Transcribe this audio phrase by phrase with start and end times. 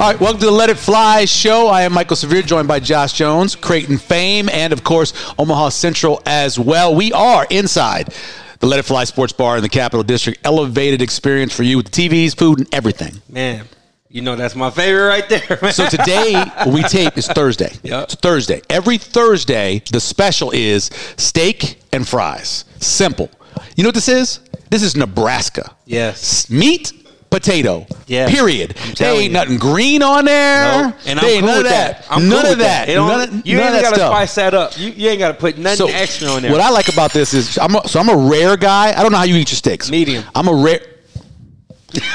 [0.00, 1.66] All right, welcome to the Let It Fly show.
[1.66, 6.22] I am Michael Severe, joined by Josh Jones, Creighton Fame, and of course, Omaha Central
[6.24, 6.94] as well.
[6.94, 8.14] We are inside
[8.60, 10.40] the Let It Fly Sports Bar in the Capital District.
[10.42, 13.20] Elevated experience for you with the TVs, food, and everything.
[13.28, 13.66] Man,
[14.08, 15.58] you know that's my favorite right there.
[15.60, 15.70] Man.
[15.74, 17.74] So today we tape is Thursday.
[17.82, 18.04] Yep.
[18.04, 18.62] It's Thursday.
[18.70, 20.84] Every Thursday, the special is
[21.18, 22.64] steak and fries.
[22.78, 23.30] Simple.
[23.76, 24.40] You know what this is?
[24.70, 25.76] This is Nebraska.
[25.84, 26.48] Yes.
[26.48, 26.94] Meat,
[27.30, 27.86] potato.
[28.06, 28.30] Yes.
[28.30, 28.70] Period.
[28.96, 29.30] There ain't you.
[29.30, 30.64] nothing green on there.
[30.88, 32.02] No, and I'm There ain't cool none with of that.
[32.02, 32.12] that.
[32.12, 32.88] I'm none cool of that.
[32.88, 34.78] It None of, you none ain't got to spice that up.
[34.78, 36.50] You, you ain't got to put nothing extra on there.
[36.52, 38.92] What I like about this is I'm a, so I'm a rare guy.
[38.92, 39.90] I don't know how you eat your steaks.
[39.90, 40.24] Medium.
[40.34, 40.80] I'm a rare.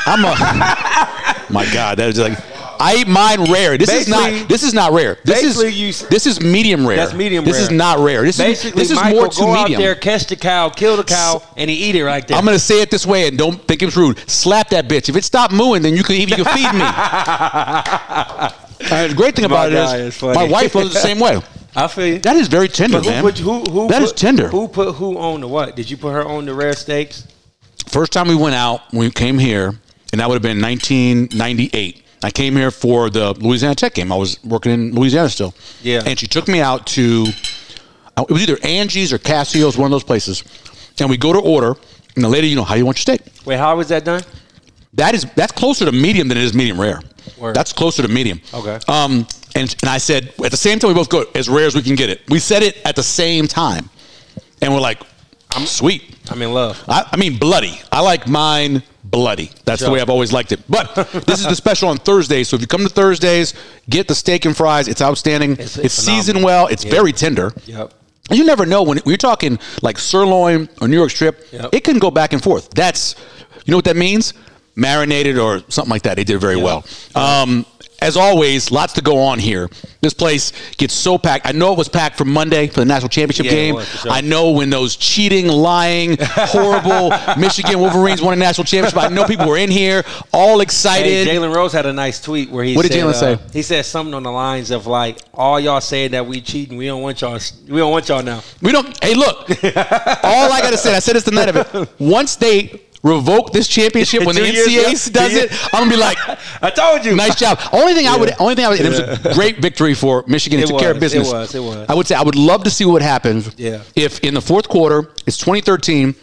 [0.06, 0.36] I'm a.
[1.50, 2.38] my God, that is like.
[2.80, 3.78] I eat mine rare.
[3.78, 4.48] This is not.
[4.50, 5.18] This is not rare.
[5.23, 6.02] This basically is.
[6.02, 6.98] you this is medium rare.
[6.98, 7.64] That's medium This rare.
[7.64, 8.22] is not rare.
[8.23, 8.90] This Basically, is.
[8.90, 9.80] This is Michael more to go medium.
[9.80, 12.38] out there, catch the cow, kill the cow, and he eat it right there.
[12.38, 14.20] I'm gonna say it this way, and don't think it's rude.
[14.30, 15.09] Slap that bitch.
[15.09, 16.86] If it stopped mooing, then you can you can feed me.
[18.92, 21.42] Uh, the great thing about My it is, is my wife was the same way.
[21.76, 22.20] I feel you.
[22.20, 23.23] That is very tender, who man.
[23.23, 24.48] put who who That put, is tender.
[24.50, 25.76] Who put who on the what?
[25.78, 27.26] Did you put her on the rare steaks?
[27.88, 29.73] First time we went out, we came here,
[30.12, 32.03] and that would have been 1998.
[32.26, 34.12] I came here for the Louisiana Tech game.
[34.12, 35.54] I was working in Louisiana still.
[35.84, 36.02] Yeah.
[36.04, 37.28] And she took me out to,
[38.18, 40.44] uh, it was either Angie's or Cascio's, one of those places.
[41.00, 41.76] And we go to order,
[42.16, 43.22] and the lady, you know, how you want your steak?
[43.46, 44.23] Wait, how was that done?
[44.96, 47.00] That is that's closer to medium than it is medium rare.
[47.38, 47.56] Word.
[47.56, 48.42] That's closer to medium.
[48.53, 48.80] Okay.
[48.88, 51.75] Um, and and I said at the same time we both go as rare as
[51.75, 52.22] we can get it.
[52.30, 53.90] We said it at the same time,
[54.62, 55.03] and we're like,
[55.52, 56.16] I'm sweet.
[56.31, 56.84] I'm in love.
[56.88, 57.80] I, I mean bloody.
[57.92, 58.81] I like mine
[59.16, 59.50] bloody.
[59.64, 60.59] That's the way I've always liked it.
[60.70, 60.94] But
[61.26, 62.50] this is the special on Thursdays.
[62.50, 63.53] So if you come to Thursdays,
[63.90, 64.88] get the steak and fries.
[64.88, 65.52] It's outstanding.
[65.53, 66.68] It's, It's- it's seasoned well.
[66.68, 66.92] It's Yeah.
[66.92, 67.54] very tender.
[67.66, 67.94] Yep.
[68.31, 71.48] You never know when, when you're talking like sirloin or New York strip.
[71.52, 71.70] Yep.
[71.74, 72.70] It can go back and forth.
[72.72, 73.16] That's
[73.66, 74.34] you know what that means?
[74.75, 76.16] Marinated or something like that.
[76.18, 76.84] They did very well.
[77.16, 77.66] Um,
[78.01, 79.69] as always, lots to go on here.
[80.01, 81.47] This place gets so packed.
[81.47, 83.75] I know it was packed for Monday for the national championship Yeah, game.
[83.75, 84.11] was, sure.
[84.11, 88.97] I know when those cheating, lying, horrible Michigan Wolverines won a national championship.
[89.01, 91.28] I know people were in here all Hey, excited.
[91.28, 93.33] Jalen Rose had a nice tweet where he What did said, Jalen say?
[93.33, 96.77] uh, He said something on the lines of like, "All y'all saying that we cheating,
[96.77, 97.39] we don't want y'all.
[97.67, 98.88] We don't want y'all now." We don't.
[99.03, 99.50] Hey, look.
[100.23, 101.89] all I gotta say, I said this the night of it.
[102.00, 105.14] Once they revoke this championship, when the years, NCAA yeah.
[105.14, 105.52] does it.
[105.74, 106.18] I'm gonna be like,
[106.62, 107.16] I told you.
[107.16, 107.60] nice job.
[107.72, 110.24] Only thing I would, only thing I would, and it was a great victory for
[110.28, 110.60] Michigan.
[110.60, 111.88] It, It took care of was, it was, it was.
[111.88, 113.54] I would say I would love to see what happens.
[113.58, 113.84] Yeah.
[113.96, 116.16] If in the fourth quarter it's 2013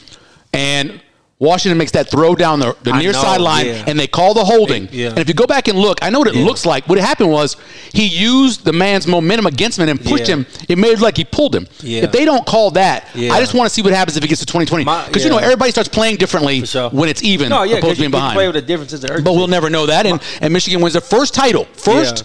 [0.52, 1.00] and
[1.42, 3.84] Washington makes that throw down the, the near sideline yeah.
[3.88, 4.88] and they call the holding.
[4.92, 5.08] Yeah.
[5.08, 6.44] And if you go back and look, I know what it Yeah.
[6.44, 6.88] looks like.
[6.88, 7.56] What happened was
[7.92, 10.46] he used the man's momentum against him and pushed him.
[10.68, 11.66] It made it like he pulled him.
[11.82, 13.08] If they don't call that.
[13.16, 14.84] I just want to see what happens if it gets to 2020.
[14.84, 16.90] My- Because you know everybody starts playing differently sure.
[16.90, 18.34] when it's even No, yeah, opposed to being behind.
[18.34, 19.00] play with the differences.
[19.00, 20.06] But we'll never know that.
[20.06, 22.22] And, and Michigan wins their first title, first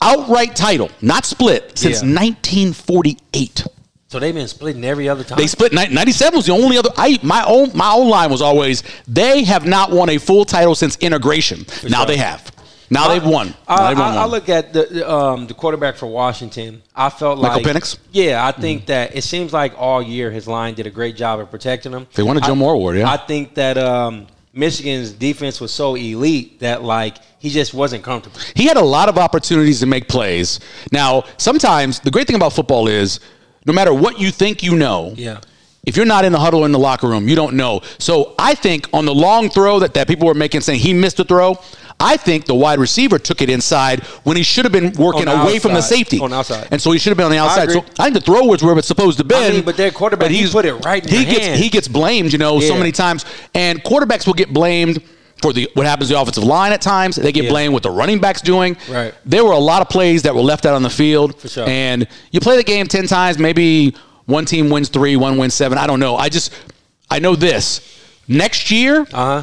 [0.00, 2.08] outright title, not split, since Yeah.
[2.12, 3.66] 1948.
[4.08, 5.36] So they've been splitting every other time.
[5.36, 5.74] They split.
[5.74, 6.88] 97 was the only other.
[6.96, 10.74] I my own my own line was always they have not won a full title
[10.74, 11.66] since integration.
[11.84, 12.06] now sure.
[12.06, 12.50] they have.
[12.88, 13.54] Now they've won.
[13.66, 16.82] I, they've won I, I look at the um, the quarterback for Washington.
[16.96, 17.98] I felt Michael like Penix?
[18.10, 21.38] Yeah, I think that it seems like all year his line did a great job
[21.38, 22.06] of protecting him.
[22.14, 23.12] They won a Joe I- Moore Award, yeah.
[23.12, 28.40] I think that um, Michigan's defense was so elite that like he just wasn't comfortable.
[28.56, 30.60] he had a lot of opportunities to make plays.
[30.92, 33.20] Now, sometimes the great thing about football is
[33.68, 35.38] no matter what you think you know, Yeah.
[35.86, 37.82] if you're not in the huddle or in the locker room, you don't know.
[37.98, 41.18] So I think on the long throw that, that people were making saying he missed
[41.18, 41.58] the throw,
[42.00, 45.58] I think the wide receiver took it inside when he should have been working away
[45.58, 46.18] from the safety.
[46.20, 46.68] On the outside.
[46.70, 47.70] And so he should have been on the outside.
[47.70, 47.84] So.
[47.98, 49.34] I think the throw was where it's supposed to be.
[49.34, 51.60] I mean, but their quarterback, he put it right in he gets hands.
[51.60, 53.24] he gets blamed, you know, so many times.
[53.54, 55.02] And quarterbacks will get blamed
[55.42, 57.16] for the what happens to the offensive line at times.
[57.16, 57.50] They get Yeah.
[57.50, 58.76] blamed what the running backs doing.
[58.88, 59.14] Right.
[59.24, 61.40] There were a lot of plays that were left out on the field.
[61.40, 61.68] For sure.
[61.68, 63.94] And you play the game ten times, maybe
[64.26, 65.78] one team wins three, one wins seven.
[65.78, 66.16] I don't know.
[66.16, 66.52] I just
[67.10, 67.80] I know this.
[68.28, 69.42] Next year, Uh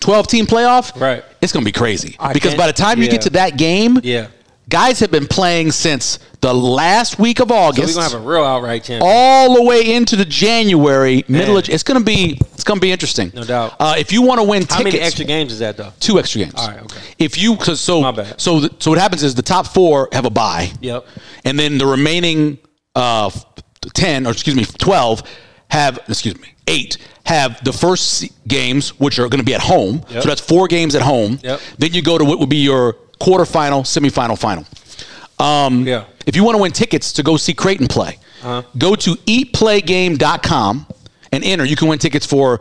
[0.00, 1.22] 12 team playoff, Right.
[1.40, 2.16] It's going to be crazy.
[2.18, 4.28] I because by the time you get to that game, Yeah.
[4.68, 8.28] guys have been playing since the last week of So August we're gonna have a
[8.28, 9.02] real outright champion.
[9.04, 12.80] all the way into the January middle of it's going to be It's going to
[12.80, 13.32] be interesting.
[13.34, 13.74] No doubt.
[13.80, 15.92] Uh, if you want to win tickets, How many extra games is that though?
[15.98, 16.54] two extra games.
[16.54, 17.00] All right, okay.
[17.18, 18.40] If you cause so My bad.
[18.40, 20.70] so the, so what happens is the top four have a bye.
[20.80, 21.04] Yep.
[21.44, 22.58] And then the remaining
[22.94, 23.30] uh,
[23.94, 25.24] ten or excuse me twelve
[25.70, 30.04] have excuse me eight have the first games which are going to be at home.
[30.10, 30.22] Yep.
[30.22, 31.40] So that's four games at home.
[31.42, 31.60] Yep.
[31.78, 34.64] Then you go to what would be your quarterfinal, semifinal, final.
[35.44, 36.04] Um, Yeah.
[36.26, 38.62] If you want to win tickets to go see Creighton play, Uh-huh.
[38.78, 40.86] go to eatplaygame.com
[41.32, 41.64] and enter.
[41.64, 42.60] You can win tickets for,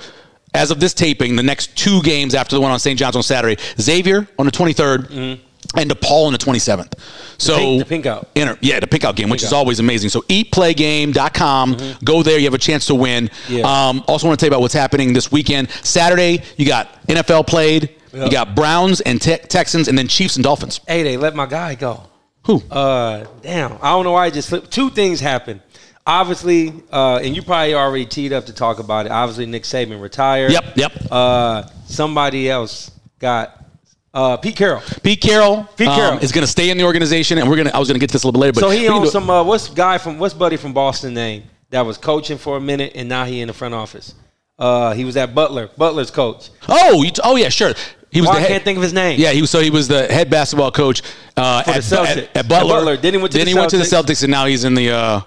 [0.54, 2.98] as of this taping, the next two games after the one on St.
[2.98, 3.62] John's on Saturday.
[3.80, 5.40] Xavier on the 23rd.
[5.78, 6.94] And DePaul on the 27th.
[7.38, 7.62] So Mm-hmm.
[7.64, 8.28] pink- the pink out.
[8.36, 10.10] Enter, yeah, the pink out game, which Pink is always amazing.
[10.10, 11.78] So eatplaygame.com.
[12.04, 12.38] Go there.
[12.38, 13.30] You have a chance to win.
[13.48, 13.62] Yeah.
[13.64, 15.70] Um, also want to tell you about what's happening this weekend.
[15.84, 17.96] Saturday, you got NFL played.
[18.14, 20.82] You got Browns and Te- Texans, and then Chiefs and Dolphins.
[20.86, 22.04] Hey, they let my guy go.
[22.48, 22.62] Who?
[22.70, 23.74] Uh, damn.
[23.82, 24.72] I don't know why I just flipped.
[24.72, 25.62] Two things happened.
[26.06, 29.12] Obviously, uh, and you probably already teed up to talk about it.
[29.12, 30.51] Obviously, Nick Saban retired.
[30.51, 30.92] Yep, yep.
[31.12, 32.89] Uh, somebody else
[33.19, 33.63] got
[34.13, 34.81] uh, Pete Carroll.
[35.03, 36.19] Pete Carroll, Pete um, Carroll.
[36.19, 37.75] is going to stay in the organization, and we're going to.
[37.75, 39.12] I was going to get to this a little bit later, but So he owns
[39.12, 39.30] some.
[39.30, 42.92] Uh, what's guy from what's buddy from Boston name that was coaching for a minute
[42.95, 44.13] and now he in the front office.
[44.59, 45.69] Uh, he was at Butler.
[45.75, 46.50] Butler's coach.
[46.69, 47.74] Oh, you, oh yeah, sure.
[48.12, 49.19] He was Why the I head, can't think of his name.
[49.19, 49.50] Yeah, he was.
[49.50, 51.01] So he was the head basketball coach
[51.38, 52.18] uh, at, Celtics.
[52.18, 52.75] at, at Butler.
[52.75, 52.98] At Butler.
[52.98, 54.03] Then he went to then the he went to the Celtics.
[54.03, 54.92] Celtics, and now he's in the.
[54.92, 55.21] Uh,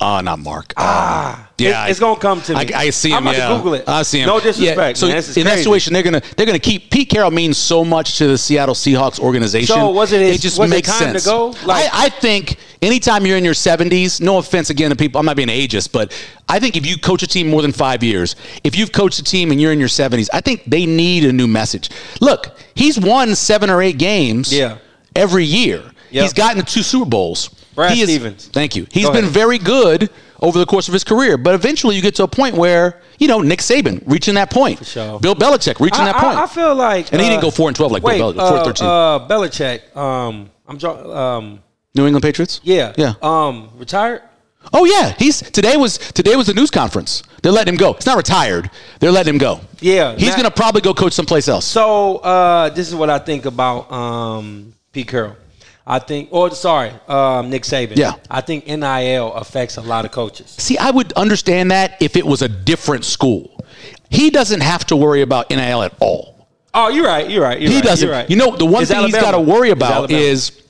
[0.00, 0.72] uh, not Mark.
[0.76, 2.72] Ah, It- it's gonna come to me.
[2.74, 3.16] I, I see him.
[3.28, 3.56] I'm about to.
[3.56, 3.84] Google it.
[3.88, 4.26] I see him.
[4.28, 5.16] No disrespect, so man.
[5.16, 8.38] In that situation, they're gonna they're gonna keep Pete Carroll means so much to the
[8.38, 9.74] Seattle Seahawks organization.
[9.74, 11.26] So was it his- just was it makes time to sense.
[11.26, 11.48] go?
[11.66, 15.26] Like- I, I think anytime you're in your 70s, no offense again to people, I'm
[15.26, 16.12] not being ageist, but
[16.48, 19.24] I think if you coach a team more than five years, if you've coached a
[19.24, 21.90] team and you're in your 70s, I think they need a new message.
[22.20, 24.78] Look, he's won seven or eight games Yeah.
[25.14, 25.82] every year.
[26.10, 26.22] Yep.
[26.22, 27.50] He's gotten to two Super Bowls.
[27.74, 28.48] Brad He is- Stevens.
[28.52, 28.86] Thank you.
[28.90, 29.34] He's Go been ahead.
[29.34, 30.10] very good
[30.40, 33.28] over the course of his career, but eventually you get to a point where, you
[33.28, 34.78] know, Nick Saban reaching that point.
[34.78, 35.20] For sure.
[35.20, 36.36] Bill Belichick reaching I, that point.
[36.38, 38.48] I, feel like, And he uh, didn't go 4 and 12 like wait, Bill Belichick,
[38.48, 38.86] 4 uh, 13.
[38.86, 39.96] Uh, Belichick.
[39.96, 40.84] Um, I'm.
[40.84, 41.60] Um,
[41.94, 42.60] New England Patriots?
[42.64, 42.92] yeah.
[42.96, 43.14] Yeah.
[43.22, 44.22] Um, retired.
[44.72, 47.22] Oh yeah, he's today was today was the news conference.
[47.42, 47.92] They're letting him go.
[47.94, 48.70] It's not retired.
[48.98, 49.60] They're letting him go.
[49.80, 51.66] Yeah, he's Matt- gonna probably go coach someplace else.
[51.66, 55.36] So uh, this is what I think about um, Pete Carroll.
[55.86, 57.96] I think, or sorry, um, Nick Saban.
[57.96, 58.14] Yeah.
[58.30, 60.50] I think NIL affects a lot of coaches.
[60.58, 63.50] See, I would understand that if it was a different school.
[64.08, 66.48] He doesn't have to worry about NIL at all.
[66.72, 67.28] Oh, you're right.
[67.28, 67.60] You're right.
[67.60, 68.08] You're he right, doesn't.
[68.08, 68.28] Right.
[68.30, 70.63] You know, the one It's thing he's got to worry about is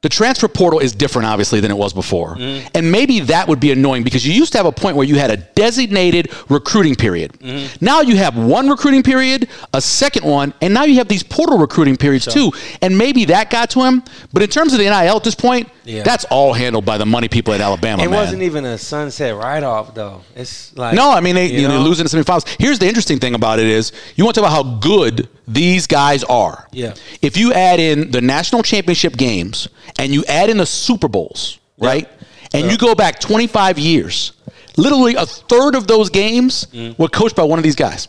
[0.00, 2.36] the transfer portal is different, obviously, than it was before.
[2.36, 2.68] Mm-hmm.
[2.74, 5.16] And maybe that would be annoying because you used to have a point where you
[5.16, 7.32] had a designated recruiting period.
[7.32, 7.84] Mm-hmm.
[7.84, 11.58] Now you have one recruiting period, a second one, and now you have these portal
[11.58, 12.52] recruiting periods too.
[12.80, 14.04] And maybe that got to him.
[14.32, 16.02] But in terms of the NIL at this point, Yeah.
[16.02, 18.20] that's all handled by the money people at Alabama, It man.
[18.20, 20.20] wasn't even a sunset write off though.
[20.36, 22.46] It's like No, I mean they you you know, losing the semifinals.
[22.58, 25.86] Here's the interesting thing about it is you want to talk about how good these
[25.86, 26.68] guys are.
[26.72, 26.92] Yeah.
[27.22, 29.66] If you add in the national championship games
[29.98, 32.06] and you add in the Super Bowls, right?
[32.52, 32.72] And Yeah.
[32.72, 34.32] you go back 25 years,
[34.76, 36.98] literally a third of those games Mm.
[36.98, 38.08] were coached by one of these guys.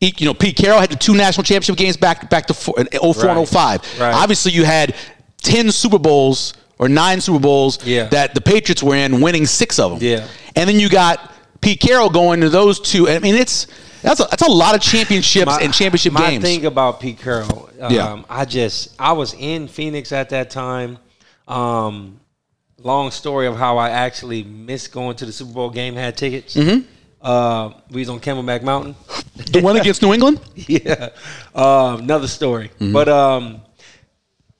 [0.00, 2.88] You know, Pete Carroll had the two national championship games back back to four, in
[3.12, 3.48] 04 and Right.
[3.48, 3.82] 05.
[4.00, 4.14] Right.
[4.14, 4.94] Obviously, you had
[5.40, 8.04] 10 Super Bowls or nine Super Bowls Yeah.
[8.08, 9.98] that the Patriots were in, winning six of them.
[10.02, 10.26] Yeah.
[10.56, 13.08] And then you got Pete Carroll going to those two.
[13.08, 13.66] I mean, it's
[14.02, 16.42] that's a, that's a lot of championships and championship my games.
[16.44, 18.22] thing about Pete Carroll, um, Yeah.
[18.30, 20.98] I just I was in Phoenix at that time.
[21.46, 22.20] Um,
[22.78, 25.94] long story of how I actually missed going to the Super Bowl game.
[25.96, 26.54] Had tickets.
[26.54, 26.86] Mm-hmm.
[27.20, 28.94] Uh, we was on Camelback Mountain.
[29.52, 30.40] the one against New England.
[30.54, 31.10] yeah,
[31.54, 32.70] um, another story.
[32.80, 32.92] Mm-hmm.
[32.94, 33.60] But um,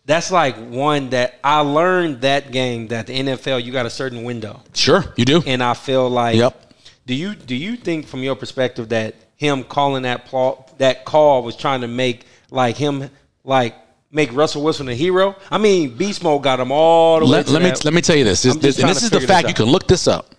[0.07, 4.25] that's like one that I learned that game that the NFL you got a certain
[4.25, 5.43] window, Sure, you do.
[5.47, 6.75] and I feel like Yep.
[7.07, 11.43] do you do you think from your perspective that him calling that pl- that call
[11.43, 13.11] was trying to make like him
[13.45, 13.75] like
[14.13, 15.37] make Russell Wilson a hero?
[15.51, 17.31] I mean, Beast Mode got him all the way.
[17.33, 18.43] let, to let me let me tell you this.
[18.43, 19.49] This, this and this is the fact.
[19.49, 20.35] You can look this up.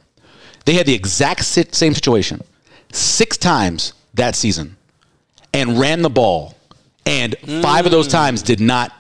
[0.66, 2.42] They had the exact same situation
[2.94, 4.76] six times that season,
[5.54, 6.56] and ran the ball,
[7.06, 8.12] and five of those Mm.
[8.12, 8.92] times did not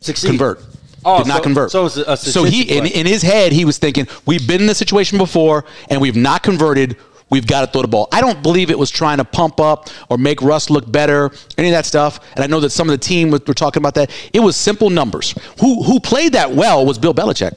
[0.00, 0.28] Succeed.
[0.28, 0.62] convert.
[1.04, 1.70] Oh, did not so- convert.
[1.70, 5.16] so so he in, in his head he was thinking, we've been in this situation
[5.18, 6.96] before and we've not converted.
[7.30, 8.08] We've got to throw the ball.
[8.10, 11.68] I don't believe it was trying to pump up or make Russ look better, any
[11.68, 12.20] of that stuff.
[12.34, 14.10] And I know that some of the team were talking about that.
[14.32, 15.34] It was simple numbers.
[15.60, 17.52] Who who played that well was Bill Belichick,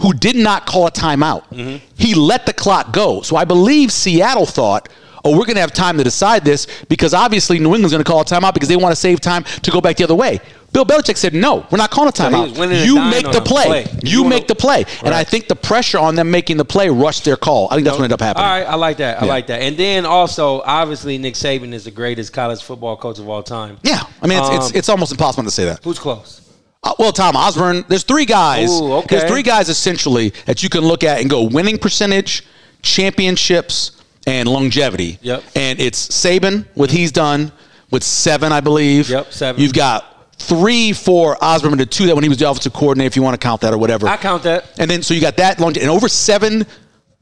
[0.00, 1.44] who did not call a timeout.
[1.50, 1.84] Mm-hmm.
[1.96, 3.20] He let the clock go.
[3.20, 4.88] So I believe Seattle thought,
[5.22, 8.10] oh, we're going to have time to decide this because obviously New England's going to
[8.10, 10.40] call a timeout because they want to save time to go back the other way.
[10.72, 12.56] Bill Belichick said, "No, we're not calling a timeout.
[12.56, 13.64] and you make the play.
[13.66, 13.86] play.
[14.04, 16.88] You You make the play." And I think the pressure on them making the play
[16.88, 17.66] rushed their call.
[17.70, 18.46] I think that's what ended up happening.
[18.46, 19.20] All right, I like that.
[19.20, 19.32] I Yeah.
[19.32, 19.62] like that.
[19.62, 23.78] And then also, obviously, Nick Saban is the greatest college football coach of all time.
[23.82, 25.80] Yeah, I mean, it's, it's Um, it's almost impossible to say that.
[25.82, 26.40] Who's close?
[26.82, 27.84] Uh, well, Tom Osborne.
[27.88, 28.70] There's three guys.
[28.70, 29.16] Ooh, okay.
[29.18, 32.44] There's three guys essentially that you can look at and go winning percentage,
[32.82, 33.92] championships,
[34.26, 35.18] and longevity.
[35.22, 35.42] Yep.
[35.56, 37.52] And it's Saban, what he's done
[37.90, 39.08] with seven, I believe.
[39.10, 39.60] Yep, seven.
[39.60, 40.04] You've got
[40.40, 43.34] three for Osborne, and two that when he was the offensive coordinator, if you want
[43.34, 44.08] to count that or whatever.
[44.08, 44.78] I count that.
[44.78, 46.66] And then so you got that long and over seven,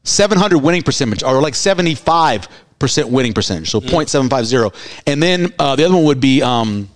[0.03, 2.47] seven hundred winning percentage, or like seventy five
[2.79, 4.71] percent winning percentage, so point seven five zero.
[5.05, 6.89] And then uh, the other one would be um,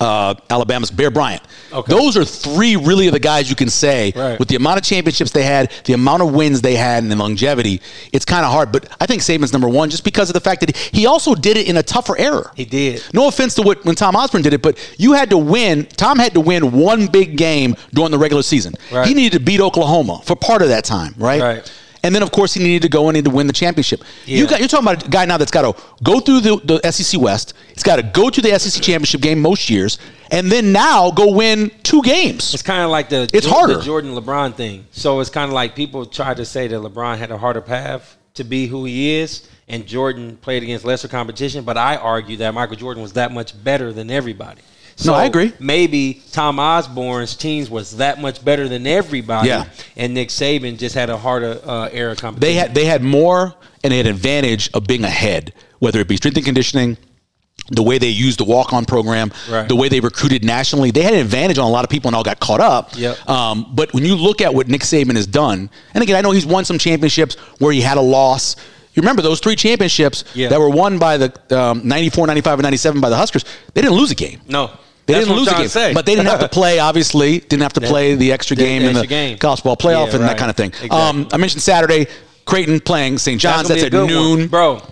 [0.00, 1.42] uh, Alabama's Bear Bryant.
[1.72, 1.92] Okay.
[1.92, 4.38] Those are three really of the guys you can say Right.
[4.38, 7.16] with the amount of championships they had, the amount of wins they had, and the
[7.16, 7.80] longevity.
[8.12, 10.60] It's kind of hard, but I think Saban's number one just because of the fact
[10.60, 12.50] that he also did it in a tougher era.
[12.54, 13.02] He did.
[13.14, 15.86] No offense to what when Tom Osborne did it, but you had to win.
[15.96, 18.74] Tom had to win one big game during the regular season.
[18.92, 19.06] Right.
[19.08, 21.40] He needed to beat Oklahoma for part of that time, right?
[21.40, 21.72] Right.
[22.06, 24.04] And then, of course, he needed to go in and to win the championship.
[24.26, 26.92] You got, you're talking about a guy now that's got to go through the, the
[26.92, 27.52] SEC West.
[27.74, 29.98] He's got to go to the SEC championship game most years,
[30.30, 32.54] and then now go win two games.
[32.54, 33.78] It's kind of like the, It's Jor- harder.
[33.78, 34.86] the Jordan LeBron thing.
[34.92, 38.16] So it's kind of like people try to say that LeBron had a harder path
[38.34, 41.64] to be who he is, and Jordan played against lesser competition.
[41.64, 44.62] But I argue that Michael Jordan was that much better than everybody.
[45.04, 45.52] No, I agree.
[45.60, 49.66] Maybe Tom Osborne's teams was that much better than everybody, Yeah.
[49.96, 52.40] and Nick Saban just had a harder uh, era competition.
[52.40, 56.16] They had they had more and they had advantage of being ahead, whether it be
[56.16, 56.96] strength and conditioning,
[57.70, 59.68] the way they used the walk on program, Right.
[59.68, 60.90] the way they recruited nationally.
[60.92, 62.90] They had an advantage on a lot of people and all got caught up.
[62.96, 63.28] Yep.
[63.28, 66.30] Um, but when you look at what Nick Saban has done, and again, I know
[66.30, 68.56] he's won some championships where he had a loss.
[68.94, 70.48] You remember those three championships Yeah.
[70.48, 73.44] that were won by the um, 94, 95, and 97 by the Huskers?
[73.74, 74.40] They didn't lose a game.
[74.48, 74.70] no.
[75.06, 75.94] They That's didn't lose a game, say.
[75.94, 76.78] but they didn't have to play.
[76.90, 79.38] Obviously, didn't have to play the extra the game in the game.
[79.38, 80.70] college ball playoff Yeah, and that kind of thing.
[80.70, 80.98] Exactly.
[80.98, 82.08] Um, I mentioned Saturday,
[82.44, 83.40] Creighton playing St.
[83.40, 83.68] John's.
[83.68, 84.38] That's, That's, at good one.
[84.38, 84.82] noon, bro.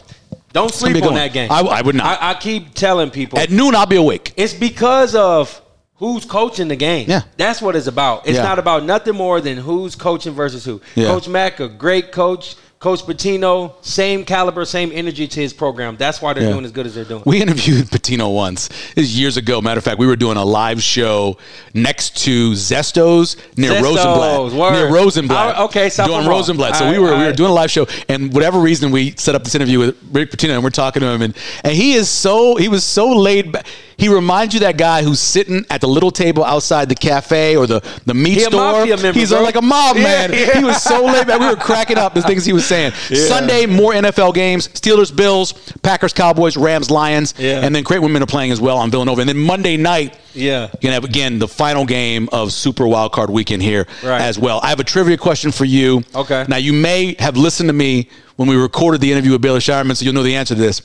[0.52, 1.50] Don't sleep be a good on that game.
[1.50, 2.22] I- I would not.
[2.22, 4.32] I, I keep telling people At noon, I'll be awake.
[4.36, 5.60] It's because of
[5.96, 7.06] who's coaching the game.
[7.08, 7.22] Yeah.
[7.36, 8.28] That's what it's about.
[8.28, 8.44] It's Yeah.
[8.44, 10.80] not about nothing more than who's coaching versus who.
[10.94, 11.06] Yeah.
[11.08, 12.54] Coach Mack, a great coach.
[12.84, 15.96] Coach Pitino, same caliber, same energy to his program.
[15.96, 16.50] That's why they're Yeah.
[16.50, 17.22] doing as good as they're doing.
[17.24, 18.68] We interviewed Pitino once.
[18.94, 19.62] This is years ago.
[19.62, 21.38] Matter of fact, we were doing a live show
[21.72, 24.52] next to Zesto's near Zesto's, Rosenblatt.
[24.52, 24.72] word.
[24.74, 25.56] Near Rosenblatt.
[25.56, 26.26] I- okay, South doing.
[26.26, 26.76] Rosenblatt.
[26.76, 29.44] So we were we were doing a live show, and whatever reason we set up
[29.44, 31.32] this interview with Rick Pitino, and we're talking to him, and
[31.64, 33.64] and he is so he was so laid back.
[33.96, 37.56] He reminds you of that guy who's sitting at the little table outside the cafe
[37.56, 38.84] or the the meat He store.
[38.86, 39.42] member, He's bro.
[39.42, 40.32] like a mob Yeah, man.
[40.32, 40.58] yeah.
[40.58, 41.40] He was so laid back.
[41.40, 42.92] We were cracking up the things he was saying.
[42.92, 47.60] Sunday, more NFL games: Steelers, Bills, Packers, Cowboys, Rams, Lions, Yeah.
[47.64, 49.20] and then great women are playing as well on Villanova.
[49.20, 50.62] And then Monday night, Yeah.
[50.62, 54.20] you're gonna have again the final game of Super Wild Card Weekend here Right.
[54.20, 54.60] as well.
[54.62, 56.02] I have a trivia question for you.
[56.14, 56.44] Okay.
[56.48, 59.96] Now you may have listened to me when we recorded the interview with Baylor Scheierman,
[59.96, 60.82] so you'll know the answer to this.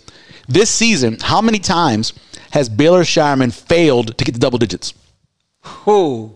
[0.50, 2.14] This season, how many times
[2.52, 4.96] has Baylor Scheierman failed to get to double digits?
[5.62, 6.36] Who?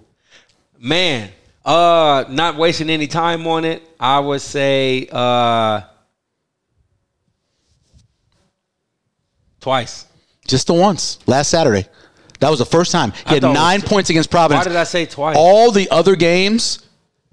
[0.78, 1.32] Man.
[1.66, 3.82] Uh not wasting any time on it.
[4.00, 5.82] I would say uh
[9.60, 10.06] twice.
[10.48, 11.88] Just the once last Saturday.
[12.40, 13.12] That was the first time.
[13.12, 14.66] He I had nine points against Providence.
[14.66, 15.38] Why did I say twice?
[15.40, 16.86] All the other games,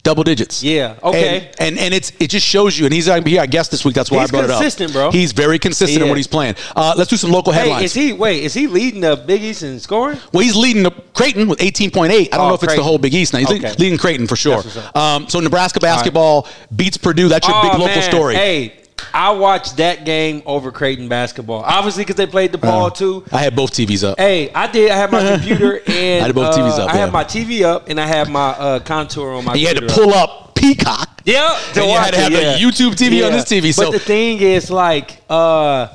[0.03, 0.63] double digits.
[0.63, 1.51] Yeah, okay.
[1.59, 2.85] And, and and it's it just shows you.
[2.87, 3.95] And he's be our guest this week.
[3.95, 4.59] That's why He's I brought it up.
[4.61, 5.11] Consistent, bro.
[5.11, 6.55] He's very consistent in what he's playing.
[6.75, 7.85] Uh, let's do some local Hey, headlines.
[7.85, 10.19] is he wait, is he leading the Big East in scoring?
[10.33, 12.11] Well, he's leading the Creighton with 18.8.
[12.11, 13.41] I don't Oh, know if it's the whole Big East now.
[13.41, 13.73] He's Okay.
[13.79, 14.63] leading Creighton for sure.
[14.63, 14.97] That's what's up.
[14.97, 17.29] Um, so Nebraska basketball beats Purdue.
[17.29, 18.03] That's your big Oh, local man.
[18.11, 18.35] story.
[18.35, 18.73] Hey,
[19.13, 21.63] I watched that game over Creighton basketball.
[21.63, 23.25] Obviously, because they played the ball too.
[23.33, 24.19] I had both TVs up.
[24.19, 24.91] Hey, I did.
[24.91, 27.01] I had my computer and I had both TVs uh, up, I yeah.
[27.01, 29.53] had my TV up and I had my uh, contour on my.
[29.53, 31.21] And you had to pull up Peacock.
[31.25, 32.59] Yeah, to and you had to have it, yeah.
[32.59, 35.89] YouTube TV on this TV, so- but the thing is, like, uh,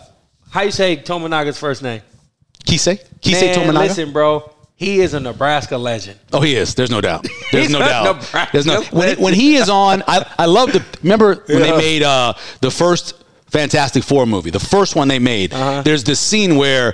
[0.50, 2.02] how you say Tominaga's first name?
[2.64, 3.00] Kisei?
[3.20, 3.88] Kisei Man, Tominaga?
[3.88, 4.52] listen, bro.
[4.78, 6.20] He is a Nebraska legend.
[6.34, 6.76] Oh, he is.
[6.76, 7.26] There's no doubt.
[7.52, 8.18] There's no doubt.
[8.18, 10.04] Nebraska There's no when, when he is on.
[10.08, 11.72] I I love the remember when Yeah.
[11.72, 15.54] they made uh, the first Fantastic Four movie, the first one they made.
[15.54, 15.82] Uh-huh.
[15.82, 16.94] There's this scene where.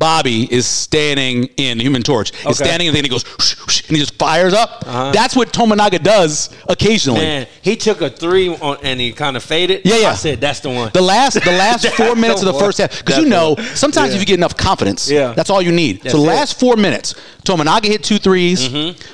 [0.00, 2.34] Bobby is standing in Human Torch.
[2.34, 2.64] He's Okay.
[2.64, 4.82] standing and then he goes whoosh, whoosh, and he just fires up.
[5.12, 7.20] That's what Tominaga does occasionally.
[7.20, 7.28] Uh-huh.
[7.28, 9.82] Man, he took a three on, and he kind of faded.
[9.84, 10.10] Yeah, yeah.
[10.10, 10.90] I said that's the one.
[10.94, 14.08] The last, the last four minutes of the the first half, because you know, sometimes
[14.10, 14.14] Yeah.
[14.16, 15.34] if you get enough confidence, Yeah.
[15.36, 16.02] that's all you need.
[16.02, 18.66] That's so the last four minutes, Tominaga hit two threes,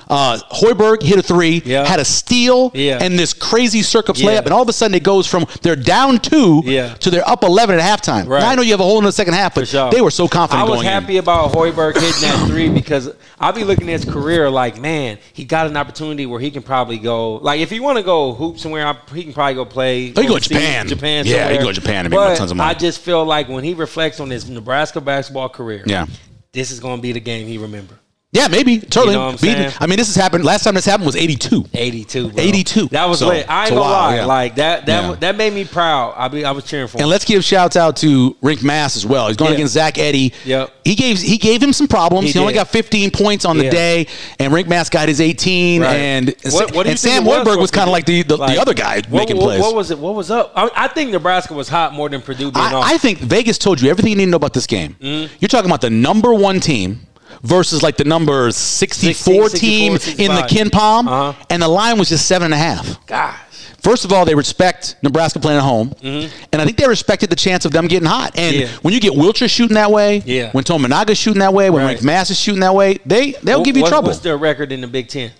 [0.08, 1.68] uh, Hoiberg hit a three, Mm-hmm.
[1.68, 1.86] Yeah.
[1.86, 2.98] had a steal, Yeah.
[3.00, 4.30] and this crazy circus Yeah.
[4.30, 6.62] layup, and all of a sudden it goes from they're down two
[7.00, 8.26] to they're up eleven at halftime.
[8.26, 8.40] Right.
[8.40, 9.90] Now I know you have a hole in the second half, but sure.
[9.90, 10.92] they were so confident I going going in.
[10.92, 15.18] happy about Hoiberg hitting that three because I'll be looking at his career like, man,
[15.32, 17.36] he got an opportunity where he can probably go.
[17.36, 20.12] Like, if you want to go hoop somewhere, I- he can probably go play.
[20.16, 20.88] Oh, he go to Japan.
[20.88, 21.24] Japan.
[21.26, 22.70] Yeah, he go to Japan and make tons of money.
[22.70, 26.06] I just feel like when he reflects on his Nebraska basketball career, Yeah.
[26.52, 27.94] this is going to be the game he remember.
[28.36, 29.14] Yeah, maybe totally.
[29.14, 29.72] You know Beating-?
[29.80, 30.44] I mean, this has happened.
[30.44, 31.66] Last time this happened was '82.
[31.72, 32.28] 82.
[32.30, 32.42] Bro.
[32.42, 32.88] 82.
[32.88, 33.46] That was So, lit.
[33.48, 34.16] I ain't gonna lie.
[34.16, 34.24] yeah.
[34.26, 34.86] Like that.
[34.86, 35.16] That Yeah.
[35.20, 36.14] that made me proud.
[36.16, 37.02] I be I was cheering for him.
[37.02, 39.28] And let's give shouts out to Rienk Mast as well.
[39.28, 39.56] He's going Yeah.
[39.56, 40.32] against Zach Edey.
[40.44, 40.70] Yep.
[40.84, 42.26] He gave he gave him some problems.
[42.28, 44.06] He, He only got 15 points on the day,
[44.38, 45.82] and Rienk Mast got his 18.
[45.82, 45.96] Right.
[45.96, 48.60] And What- what and Sam it was was kind of like the the, Like, the
[48.60, 49.60] other guy what, making plays.
[49.60, 49.98] What was it?
[49.98, 50.52] What was up?
[50.54, 52.84] I, I think Nebraska was hot more than Purdue being off.
[52.84, 54.96] I, I think Vegas told you everything you need to know about this game.
[55.00, 55.34] Mm-hmm.
[55.40, 57.05] You're talking about the number one team
[57.42, 60.70] versus like the number 64 16, team 64, in the 65.
[60.72, 61.44] KenPom, Uh-huh.
[61.50, 63.06] and the line was just seven and a half.
[63.06, 63.38] Gosh.
[63.82, 66.34] First of all, they respect Nebraska playing at home, Mm-hmm.
[66.52, 68.32] and I think they respected the chance of them getting hot.
[68.36, 68.68] And Yeah.
[68.82, 70.50] when you get Wilcher shooting that way, Yeah.
[70.50, 72.02] when Tominaga's shooting that way, when Right.
[72.02, 74.08] Mast is shooting that way, they they'll give you What- trouble.
[74.08, 75.30] What's their record in the Big Ten?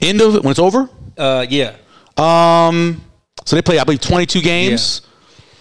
[0.00, 0.88] End of it when it's over.
[1.18, 1.72] Uh, yeah.
[2.16, 3.00] Um,
[3.44, 5.00] so they play, I believe, 22 games.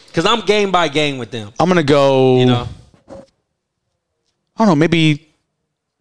[0.07, 1.51] Because I'm game by game with them.
[1.59, 2.38] I'm gonna go.
[2.39, 2.67] You know,
[3.12, 3.15] I
[4.59, 5.28] don't know, maybe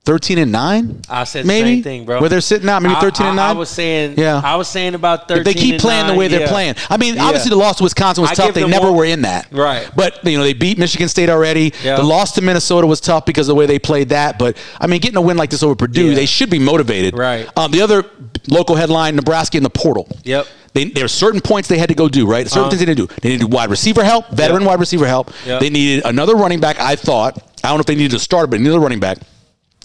[0.09, 1.03] 13 and nine.
[1.11, 2.19] I said the maybe same thing, bro.
[2.19, 3.51] Where they're sitting now, maybe I- 13 and nine.
[3.51, 4.41] I was saying, Yeah.
[4.43, 5.41] I was saying about 13.
[5.41, 6.77] if they keep playing the nine, way they're playing.
[6.89, 7.25] I mean, Yeah.
[7.27, 8.55] obviously the loss to Wisconsin was I tough.
[8.55, 9.49] They never were in that.
[9.53, 9.87] Right.
[9.95, 11.75] But you know, they beat Michigan State already.
[11.85, 11.97] Yeah.
[11.97, 14.39] The loss to Minnesota was tough because of the way they played that.
[14.39, 16.15] But I mean, getting a win like this over Purdue, Yeah.
[16.15, 17.17] they should be motivated.
[17.17, 17.47] Right.
[17.55, 18.03] Um, the other
[18.49, 20.09] local headline: Nebraska in the portal.
[20.25, 20.47] Yep.
[20.73, 22.47] They, there are certain points they had to go do, right?
[22.49, 22.71] Certain Uh-huh.
[22.71, 23.15] things they didn't do.
[23.21, 24.69] They needed wide receiver help, veteran Yep.
[24.71, 25.31] wide receiver help.
[25.47, 25.61] Yep.
[25.61, 27.37] They needed another running back, I thought.
[27.63, 29.19] I don't know if they needed a starter, but another running back.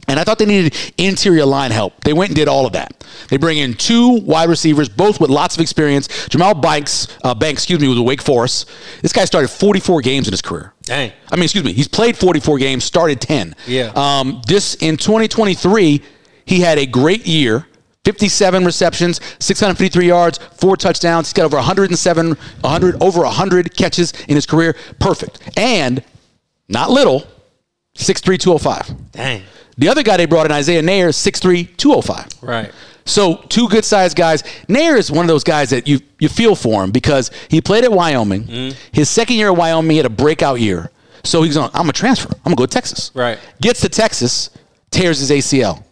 [0.08, 2.04] And I thought they needed interior line help.
[2.04, 3.06] They went and did all of that.
[3.30, 6.08] They bring in two wide receivers, both with lots of experience.
[6.30, 8.70] Jahmal Banks, uh, Banks, excuse me, was with Wake Forest.
[9.02, 10.74] This guy started 44 games in his career.
[10.84, 11.14] Dang.
[11.32, 13.56] I mean, excuse me, he's played 44 games, started 10.
[13.66, 13.92] Yeah.
[13.96, 16.02] Um, this in 2023,
[16.46, 17.68] he had a great year.
[18.04, 21.28] 57 receptions, 653 yards, four touchdowns.
[21.28, 24.76] He's got over 107, 100, over 100 catches in his career.
[25.00, 25.40] Perfect.
[25.58, 26.04] And
[26.68, 27.26] not little,
[27.96, 29.12] 6'3", 205.
[29.14, 29.44] Dang.
[29.78, 32.28] The other guy they brought in, Isaiah Neyor, 6'3", 205.
[32.42, 32.72] Right.
[33.06, 34.44] So two good sized guys.
[34.70, 37.84] Neyor is one of those guys that you you feel for him because he played
[37.84, 38.44] at Wyoming.
[38.46, 38.78] Mm-hmm.
[38.94, 40.90] His second year at Wyoming, he had a breakout year.
[41.26, 41.70] So he's on.
[41.74, 42.30] I'm a transfer.
[42.30, 43.12] I'm gonna go to Texas.
[43.14, 43.40] Right.
[43.62, 44.50] Gets to Texas,
[44.92, 45.84] tears his ACL.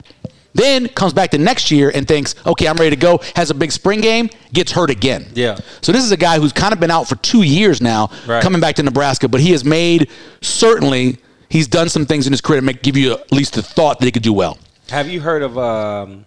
[0.53, 3.19] Then comes back the next year and thinks, okay, I'm ready to go.
[3.37, 5.25] Has a big spring game, gets hurt again.
[5.33, 5.57] Yeah.
[5.81, 8.43] So this is a guy who's kind of been out for two years now, Right.
[8.43, 9.27] coming back to Nebraska.
[9.29, 10.09] But he has made
[10.41, 11.19] certainly
[11.51, 13.99] he's done some things in his career to make give you at least the thought
[13.99, 14.57] that he could do well.
[14.89, 16.25] Have you heard of um,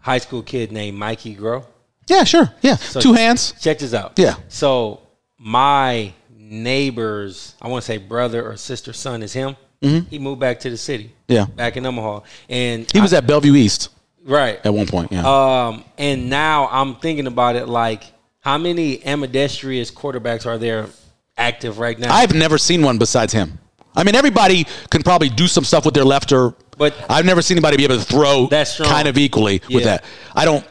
[0.00, 1.64] high school kid named Mikey Grow?
[2.08, 2.52] Yeah, sure.
[2.62, 3.52] Yeah, two hands.
[3.60, 4.14] Check this out.
[4.16, 4.36] Yeah.
[4.48, 5.02] So
[5.38, 9.56] my neighbor's, I want to say brother or sister son is him.
[9.80, 11.12] He moved back to the city.
[11.28, 11.32] Mm-hmm.
[11.32, 11.44] Yeah.
[11.44, 13.90] Back in Omaha, and He was at Bellevue East
[14.24, 14.58] right.
[14.64, 15.12] at one point.
[15.12, 15.22] Yeah.
[15.68, 18.02] Um, and now I'm thinking about it like,
[18.40, 20.86] how many ambidextrous quarterbacks are there
[21.36, 22.12] active right now?
[22.12, 23.58] I've never seen one besides him.
[23.98, 27.42] I mean, everybody can probably do some stuff with their left or, But- I've never
[27.42, 28.88] seen anybody be able to throw That's strong.
[28.88, 30.04] kind of equally with that.
[30.36, 30.64] I don't.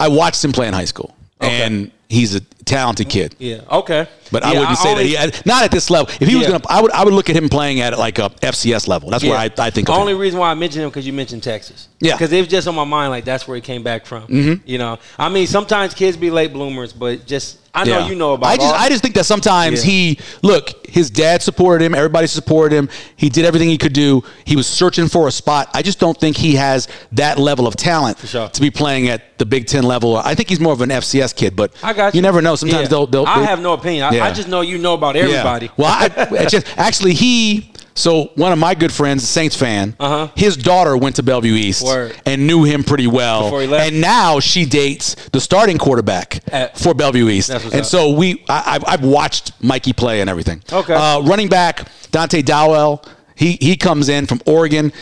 [0.00, 1.62] I watched him play in high school, Okay.
[1.62, 3.34] and he's a talented kid.
[3.38, 3.60] yeah.
[3.70, 4.06] Okay.
[4.32, 6.08] But I wouldn't say only- that he not at this level.
[6.20, 8.30] If he was gonna, I would I would look at him playing at like a
[8.30, 9.10] FCS level.
[9.10, 9.86] That's where I, I think.
[9.88, 10.02] The Of him.
[10.02, 11.88] only reason why I mentioned him because you mentioned Texas.
[11.98, 12.14] Yeah.
[12.14, 14.22] Because it was just on my mind, like that's where he came back from.
[14.28, 14.62] Mm-hmm.
[14.68, 18.08] You know, I mean, sometimes kids be late bloomers, but just I know Yeah.
[18.08, 18.46] you know about.
[18.50, 19.90] I just all- I just think that sometimes Yeah.
[19.90, 22.88] he look his dad supported him, everybody supported him.
[23.16, 24.22] He did everything he could do.
[24.44, 25.70] He was searching for a spot.
[25.74, 28.48] I just don't think he has that level of talent sure.
[28.48, 30.16] to be playing at the Big Ten level.
[30.16, 32.18] I think he's more of an FCS kid, but I got you.
[32.18, 32.54] you never know.
[32.60, 32.88] Sometimes Yeah.
[32.88, 33.26] they'll, they'll.
[33.26, 34.04] I have no opinion.
[34.04, 34.24] I, Yeah.
[34.26, 35.22] I just know you know about Yeah.
[35.24, 35.70] everybody.
[35.76, 37.66] Well, I, just actually he.
[37.94, 40.28] So one of my good friends, a Saints fan, Uh-huh.
[40.36, 42.14] his daughter went to Bellevue East Word.
[42.24, 43.44] and knew him pretty well.
[43.44, 43.90] Before he left?
[43.90, 47.50] And now she dates the starting quarterback At- for Bellevue East.
[47.50, 47.84] And up.
[47.84, 50.62] so we, I, I've- I've watched Mikey play and everything.
[50.72, 50.94] Okay.
[50.94, 54.92] Uh, running back Dante Dowdell, he he comes in from Oregon.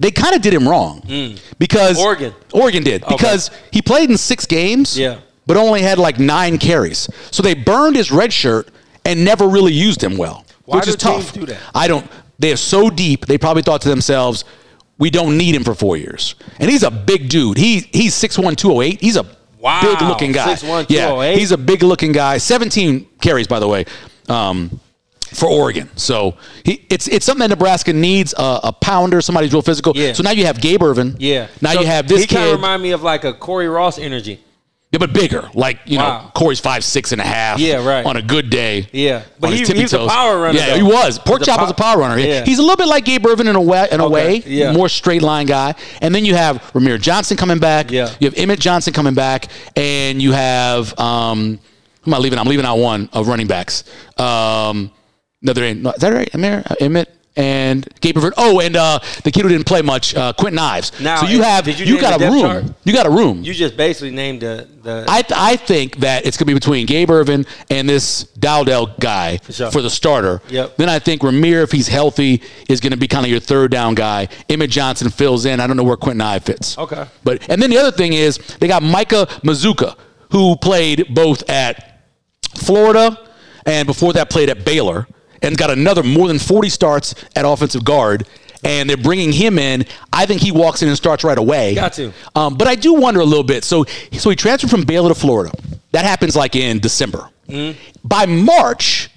[0.00, 1.02] They kind of did him wrong
[1.58, 2.02] because Mm.
[2.04, 2.34] Oregon.
[2.52, 4.98] Oregon did because he played in six games.
[4.98, 5.18] Yeah.
[5.46, 7.08] But only had like nine carries.
[7.30, 8.68] So they burned his red shirt
[9.04, 11.32] and never really used him well, Why which is tough.
[11.32, 11.58] do that?
[11.74, 12.06] I don't.
[12.38, 13.26] They are so deep.
[13.26, 14.44] They probably thought to themselves,
[14.98, 17.56] "We don't need him for four years." And he's a big dude.
[17.58, 19.00] He he's six one two oh eight.
[19.00, 19.26] He's a
[19.60, 19.80] Wow.
[19.80, 20.54] big looking guy.
[20.54, 22.38] 6'1", yeah, he's a big looking guy.
[22.38, 23.84] Seventeen carries, by the way.
[24.28, 24.80] Um,
[25.32, 29.52] for Oregon, so he, it's it's something that Nebraska needs a, a pounder, somebody who's
[29.54, 29.92] real physical.
[29.96, 30.12] Yeah.
[30.14, 31.16] So now you have Gabe Ervin.
[31.18, 31.46] Yeah.
[31.60, 33.98] Now So you have this He kind of remind me of like a Cory Ross
[33.98, 34.40] energy.
[34.92, 35.48] Yeah, but bigger.
[35.54, 37.58] Like you know, Cory's five six and a half.
[37.58, 38.04] Yeah, right.
[38.04, 38.86] On a good day.
[38.92, 39.22] Yeah.
[39.40, 40.76] But he- tippy he a power runner, Yeah, though.
[40.76, 41.18] he was.
[41.18, 42.18] Pork He's a chop was a power runner.
[42.18, 42.44] Yeah.
[42.44, 43.88] He's a little bit like Gabe Ervin in a way.
[43.90, 44.72] In a way, yeah.
[44.72, 45.74] more straight line guy.
[46.02, 47.90] And then you have Rahmir Johnson coming back.
[47.90, 48.14] Yeah.
[48.20, 51.58] You have Emmett Johnson coming back, and you have um,
[52.02, 52.38] who am I leaving?
[52.38, 53.84] I'm leaving out one of running backs.
[54.18, 54.90] Um,
[55.40, 55.80] no, there ain't.
[55.82, 56.28] no, Is that right?
[56.34, 57.08] Amir, uh, Emmett.
[57.34, 58.32] And Gabe Ervin.
[58.36, 61.00] Oh, and uh, the kid who didn't play much, uh, Kwinten Ives.
[61.00, 62.40] Now, so you have you you, got a room.
[62.40, 62.64] chart?
[62.84, 63.42] You got a room.
[63.42, 65.06] You just basically named the the.
[65.08, 69.38] I, I think that it's going to be between Gabe Ervin and this Dowdell guy
[69.38, 69.70] for, sure.
[69.70, 70.42] the starter.
[70.48, 70.76] Yep.
[70.76, 73.70] Then I think Rahmir, if he's healthy, is going to be kind of your third
[73.70, 74.28] down guy.
[74.50, 75.58] Emmett Johnson fills in.
[75.58, 76.76] I don't know where Kwinten Ive fits.
[76.76, 77.06] Okay.
[77.24, 79.96] But and then the other thing is they got Micah Mazzccua,
[80.32, 82.02] who played both at
[82.56, 83.18] Florida
[83.64, 85.06] and before that played at Baylor
[85.42, 88.26] and got another more than 40 starts at offensive guard.
[88.64, 89.84] And they're bringing him in.
[90.12, 91.74] I think he walks in and starts right away.
[91.74, 92.12] Got to.
[92.36, 93.64] Um, but I do wonder a little bit.
[93.64, 95.52] So, so he transferred from Baylor to Florida.
[95.90, 97.28] That happens like in December.
[97.48, 97.76] Mm-hmm.
[98.04, 99.10] By March,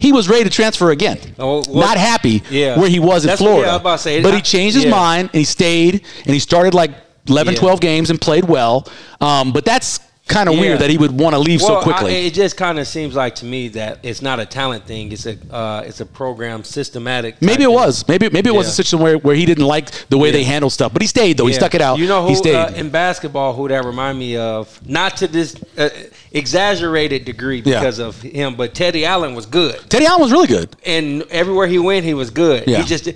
[0.00, 1.18] he was ready to transfer again.
[1.38, 2.78] Oh, what- Not happy Yeah.
[2.78, 3.72] where he was in That's what- Florida.
[3.76, 4.90] yeah, was say, but I- he changed his yeah.
[4.90, 6.90] mind and he stayed and he started like
[7.28, 7.60] 11, Yeah.
[7.60, 8.88] 12 games and played well.
[9.20, 10.60] Um, but that's kind of Yeah.
[10.60, 12.14] weird that he would want to leave well, so quickly.
[12.14, 15.10] I, it just kind of seems like to me that it's not a talent thing.
[15.10, 17.40] It's a uh, it's a program systematic.
[17.40, 17.74] Maybe it thing.
[17.74, 18.06] was.
[18.06, 20.72] Maybe maybe it was a situation where, where he didn't like the way they handled
[20.72, 20.92] stuff.
[20.92, 21.46] But he stayed though.
[21.46, 21.98] He stuck it out.
[21.98, 22.54] You know who he stayed.
[22.54, 24.78] uh, in basketball who that remind me of?
[24.88, 25.88] Not to this uh,
[26.32, 27.80] exaggerated degree Yeah.
[27.80, 30.76] because of him, but Teddy Allen was good, Teddy Allen was really good.
[30.86, 32.64] and everywhere he went, he was good.
[32.66, 32.78] Yeah.
[32.78, 33.08] He just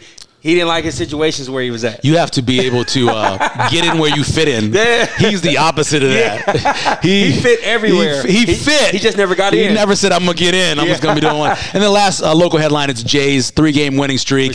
[0.43, 2.05] he didn't like his situations where he was at.
[2.05, 4.73] You have to be able to uh, get in where you fit in.
[4.83, 5.07] Yeah.
[5.19, 6.99] He's the opposite of that.
[7.03, 8.23] He fit everywhere.
[8.27, 8.93] He, he He- fit.
[8.93, 9.69] he just never got he in.
[9.71, 10.79] He never said, "I'm gonna get in.
[10.79, 13.97] I'm just gonna be doing one." And the last uh, local headline: It's Jay's three-game
[13.97, 14.53] winning streak.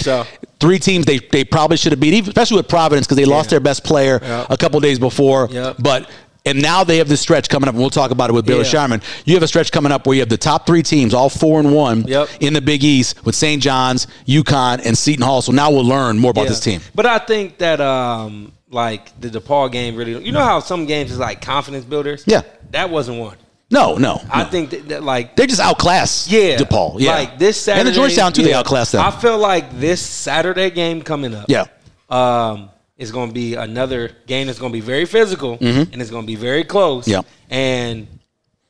[0.60, 3.60] Three teams they they probably should have beat, especially with Providence because they lost their
[3.60, 4.48] best player Yep.
[4.50, 5.48] a couple days before.
[5.52, 5.76] Yep.
[5.80, 6.10] But
[6.48, 8.66] and now they have this stretch coming up, and we'll talk about it with Billy
[8.66, 8.88] Yeah.
[8.88, 9.04] Scheierman.
[9.26, 11.60] You have a stretch coming up where you have the top three teams, all four
[11.60, 12.30] and one, Yep.
[12.40, 13.62] in the Big East with St.
[13.62, 15.42] John's, UConn, and Seton Hall.
[15.42, 16.50] So now we'll learn more about Yeah.
[16.50, 16.82] this team.
[16.96, 21.12] But I think that um like the DePaul game really you know how some games
[21.12, 22.24] is like confidence builders?
[22.26, 22.42] Yeah.
[22.72, 23.38] That wasn't one.
[23.70, 24.22] No, no.
[24.32, 24.50] I no.
[24.50, 27.00] think that, that like They just outclass yeah, DePaul.
[27.00, 27.12] Yeah.
[27.12, 28.60] Like this Saturday And the Georgetown, too, they yeah.
[28.60, 29.02] outclassed them.
[29.06, 31.46] I feel like this Saturday game coming up.
[31.50, 31.66] Yeah.
[32.10, 36.10] Um is going to be another game that's going to be very physical and it's
[36.10, 37.08] going to be very close.
[37.08, 37.28] Mm-hmm.
[37.54, 38.08] And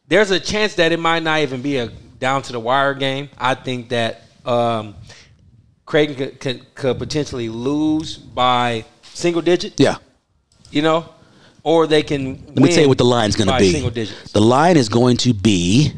[0.07, 1.87] there's a chance that it might not even be a
[2.19, 3.29] down to the wire game.
[3.37, 4.95] I think that um,
[5.85, 9.75] Creighton could, could, could potentially lose by single digits.
[9.77, 9.97] Yeah.
[10.71, 11.09] You know,
[11.63, 12.43] or they can.
[12.47, 13.71] Let me tell you what the line's going to be.
[13.71, 14.31] Single digits.
[14.33, 15.93] The line is going to be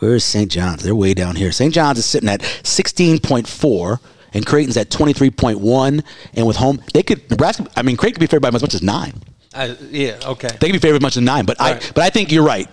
[0.00, 0.50] where is St.
[0.50, 0.82] John's?
[0.82, 1.52] They're way down here.
[1.52, 1.74] St.
[1.74, 4.00] John's is sitting at 16.4
[4.34, 6.02] and Creighton's at 23.1
[6.34, 8.74] and with home they could Nebraska I mean Creighton could be favored by as much
[8.74, 9.12] as 9.
[9.54, 10.18] I, yeah.
[10.24, 10.48] Okay.
[10.60, 11.92] They could be favored as much as 9, but I Right.
[11.94, 12.68] but I think you're right.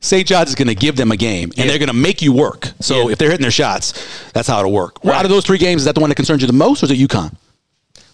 [0.00, 0.26] St.
[0.26, 1.66] John's is going to give them a game, and Yeah.
[1.66, 2.72] they're going to make you work.
[2.80, 3.12] So Yeah.
[3.12, 3.94] if they're hitting their shots,
[4.32, 4.96] that's how it'll work.
[5.04, 5.14] Right.
[5.16, 6.86] Out of those three games, is that the one that concerns you the most, or
[6.86, 7.36] is it UConn?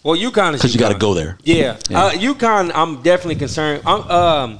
[0.03, 1.37] Well, UConn is because you gotta go there.
[1.43, 2.03] Yeah, Yeah.
[2.05, 2.71] Uh, UConn.
[2.75, 3.81] I'm definitely concerned.
[3.87, 4.59] I'm, um,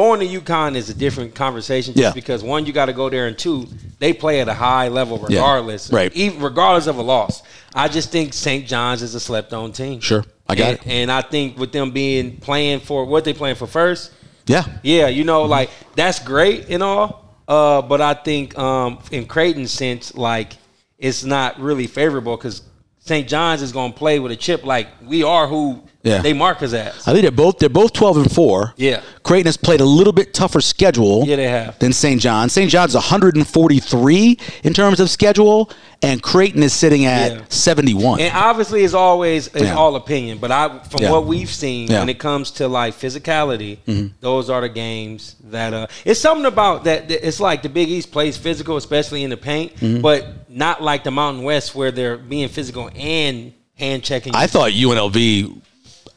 [0.00, 1.92] going to UConn is a different conversation.
[1.92, 2.12] Just Yeah.
[2.12, 5.18] because one, you got to go there, and two, they play at a high level
[5.18, 5.92] regardless.
[5.92, 6.10] Right.
[6.16, 7.42] Even regardless of a loss.
[7.74, 8.66] I just think St.
[8.66, 10.00] John's is a slept-on team.
[10.00, 10.24] Sure.
[10.48, 10.86] I got and, it.
[10.86, 14.12] And I think with them being playing for what they playing for first.
[14.46, 14.64] Yeah.
[14.82, 17.36] Yeah, you know, like that's great and all.
[17.46, 20.56] Uh, but I think um, in Creighton's sense, like
[20.98, 22.62] it's not really favorable because
[23.00, 23.28] St.
[23.28, 26.22] John's is going to play with a chip like we are who Yeah.
[26.22, 27.06] they mark us as.
[27.06, 28.72] I think they're both they're both twelve and four.
[28.76, 29.02] Yeah.
[29.22, 31.24] Creighton has played a little bit tougher schedule.
[31.26, 31.78] Yeah, they have.
[31.78, 32.20] Than St.
[32.20, 32.52] John's.
[32.54, 32.70] St.
[32.70, 35.70] John's 143 in terms of schedule,
[36.02, 37.40] and Creighton is sitting at Yeah.
[37.48, 38.20] 71.
[38.20, 39.74] And obviously, it's always it's Yeah.
[39.76, 40.38] all opinion.
[40.38, 41.10] But I, from Yeah.
[41.12, 41.88] what we've seen.
[41.88, 41.98] Mm-hmm.
[41.98, 43.78] when it comes to like physicality,
[44.20, 47.08] those are the games that uh, it's something about that.
[47.08, 50.00] that It's like the Big East plays physical, especially in the paint, Mm-hmm.
[50.00, 54.34] but not like the Mountain West where they're being physical and hand checking.
[54.34, 55.60] I thought UNLV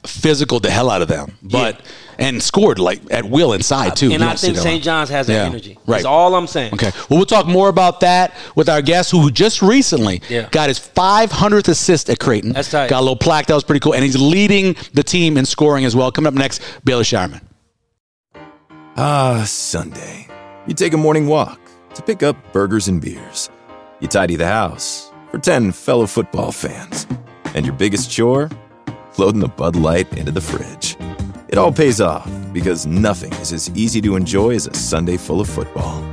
[0.05, 1.81] physical the hell out of them, but
[2.19, 4.11] and scored like at will inside too.
[4.11, 4.69] and You I think that a lot.
[4.71, 4.83] St.
[4.83, 5.45] John's has that Yeah.
[5.45, 5.77] energy.
[5.87, 5.97] Right.
[5.97, 6.73] That's all I'm saying.
[6.73, 6.91] Okay.
[7.09, 10.47] Well, we'll talk more about that with our guest who just recently Yeah.
[10.51, 12.51] got his 500th assist at Creighton.
[12.53, 12.89] That's tight.
[12.89, 13.47] Got a little plaque.
[13.47, 13.93] That was pretty cool.
[13.93, 16.11] And he's leading the team in scoring as well.
[16.11, 17.41] Coming up next, Bailey Scheierman.
[18.95, 20.27] Ah, Sunday.
[20.67, 21.59] You take a morning walk
[21.95, 23.49] to pick up burgers and beers.
[23.99, 27.07] You tidy the house for 10 fellow football fans.
[27.55, 28.49] And your biggest chore?
[29.17, 30.97] Loading the Bud Light into the fridge.
[31.47, 35.39] It all pays off because nothing is as easy to enjoy as a Sunday full
[35.39, 36.03] of football.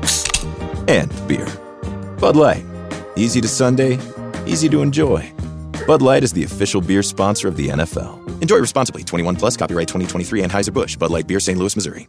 [0.89, 1.49] And beer.
[2.19, 2.65] Bud Light.
[3.17, 3.99] Easy to Sunday,
[4.47, 5.33] easy to enjoy.
[5.87, 8.43] Bud Light is the official beer sponsor of the NFL.
[8.43, 9.03] Enjoy responsibly.
[9.03, 10.97] 21 plus, copyright 2023 Anheuser-Busch.
[10.99, 11.59] Bud Light Beer, St.
[11.59, 12.09] Louis, Missouri.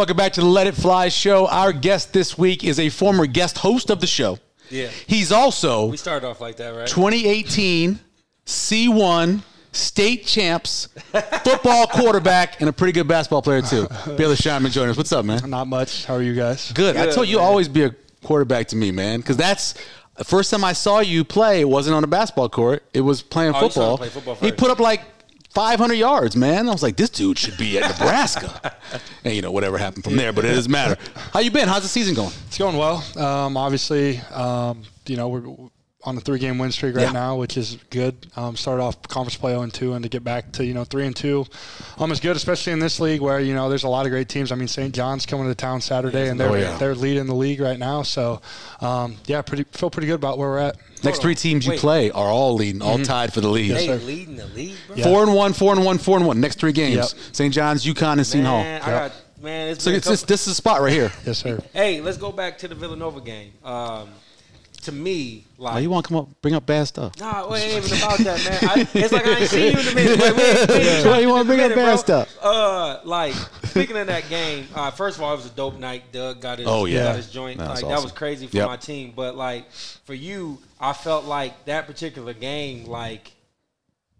[0.00, 1.46] Welcome back to the Let It Fly show.
[1.46, 4.38] Our guest this week is a former guest host of the show.
[4.70, 4.88] Yeah.
[5.06, 6.86] He's also We started off like that, right?
[6.86, 8.00] 2018
[8.46, 10.86] C1 state champs,
[11.44, 13.88] football quarterback, and a pretty good basketball player too.
[14.16, 14.96] Baylor Scheierman joining us.
[14.96, 15.50] What's up, man?
[15.50, 16.06] Not much.
[16.06, 16.72] How are you guys?
[16.72, 16.96] Good.
[16.96, 17.44] I told you man.
[17.44, 19.74] always be a quarterback to me, man, because that's
[20.16, 21.60] the first time I saw you play.
[21.60, 22.84] It wasn't on a basketball court.
[22.94, 23.98] It was playing Oh, you saw him football.
[23.98, 24.56] play football he first.
[24.56, 25.02] put up like
[25.50, 26.68] 500 yards, man.
[26.68, 28.74] I was like, this dude should be at Nebraska.
[29.24, 30.96] and you know, whatever happened from there, but it doesn't matter.
[31.32, 31.68] How you been?
[31.68, 32.32] How's the season going?
[32.46, 33.04] It's going well.
[33.16, 35.68] Um, obviously, um, you know we're
[36.02, 37.12] on a three-game win streak right Yeah.
[37.12, 38.26] now, which is good.
[38.34, 40.84] Um, started off conference play 0 and 2, and to get back to you know
[40.84, 41.44] three and two,
[41.98, 44.28] um, is good, especially in this league where you know there's a lot of great
[44.28, 44.50] teams.
[44.50, 44.94] I mean, St.
[44.94, 46.78] John's coming to town Saturday, and they're Oh, yeah.
[46.78, 48.02] they're leading the league right now.
[48.02, 48.40] So,
[48.80, 50.76] um, yeah, pretty feel pretty good about where we're at.
[51.04, 51.80] Next three teams you Wait.
[51.80, 53.70] play are all leading, all tied for the lead.
[53.72, 53.96] They sir.
[53.96, 54.96] leading the league, bro.
[54.96, 55.04] Yeah.
[55.04, 56.40] Four and one, four and one, four and one.
[56.40, 57.06] Next three games: Yep.
[57.32, 57.54] St.
[57.54, 58.62] John's, UConn, and Seton Hall.
[58.62, 59.68] Man, I got man.
[59.68, 61.12] It's So it's just, couple- this is a spot right here.
[61.26, 61.60] Yes, sir.
[61.74, 63.52] Hey, let's go back to the Villanova game.
[63.64, 64.08] Um,
[64.82, 67.18] to me, like Why you want to come up, bring up bad stuff?
[67.20, 68.70] Nah, it ain't even about that, man.
[68.70, 70.18] I, it's like I ain't seen you in a minute.
[70.18, 71.96] Like, we ain't- we ain't Why you wanna in a bring up bad bro.
[71.96, 72.36] stuff?
[72.42, 76.04] Uh, like speaking of that game, uh, first of all, it was a dope night.
[76.12, 77.04] Doug got his, Oh, yeah.
[77.04, 77.58] got his joint.
[77.58, 78.66] That was like that was crazy for Yep.
[78.68, 79.12] my team.
[79.14, 79.70] But like
[80.04, 83.32] for you, I felt like that particular game, like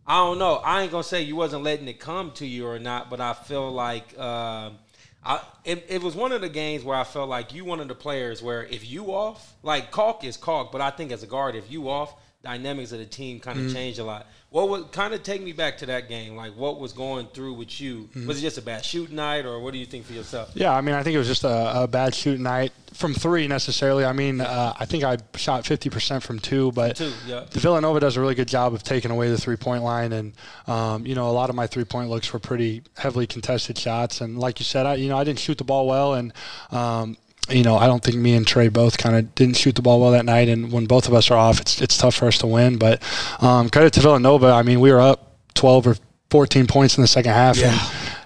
[0.07, 0.57] I don't know.
[0.57, 3.33] I ain't gonna say you wasn't letting it come to you or not, but I
[3.33, 4.77] feel like um
[5.25, 7.89] I it, it was one of the games where I felt like you one of
[7.89, 11.27] the players where if you off, like Kalk is Kalk, but I think as a
[11.27, 13.75] guard, if you off, dynamics of the team kind of mm-hmm.
[13.75, 14.27] change a lot.
[14.51, 16.35] What would kind of take me back to that game?
[16.35, 18.09] Like what was going through with you?
[18.27, 20.51] Was it just a bad shoot night, or what do you think for yourself?
[20.55, 23.47] Yeah, I mean, I think it was just a, a bad shoot night from three
[23.47, 24.05] necessarily.
[24.05, 27.45] I mean, uh, I think I shot 50% from two, but Two, yeah.
[27.49, 30.13] the Villanova does a really good job of taking away the three point line.
[30.13, 30.33] And,
[30.67, 34.21] um, you know, a lot of my three point looks were pretty heavily contested shots.
[34.21, 36.15] And like you said, I, you know, I didn't shoot the ball well.
[36.15, 36.33] And,
[36.73, 37.17] um,
[37.51, 40.01] you know, I don't think me and Trey both kind of didn't shoot the ball
[40.01, 40.49] well that night.
[40.49, 42.79] And when both of us are off, it's it's tough for us to win.
[42.79, 43.03] But
[43.41, 44.47] um, credit to Villanova.
[44.49, 45.97] I mean, we were up 12 or
[46.31, 47.81] 14 points in the second half, and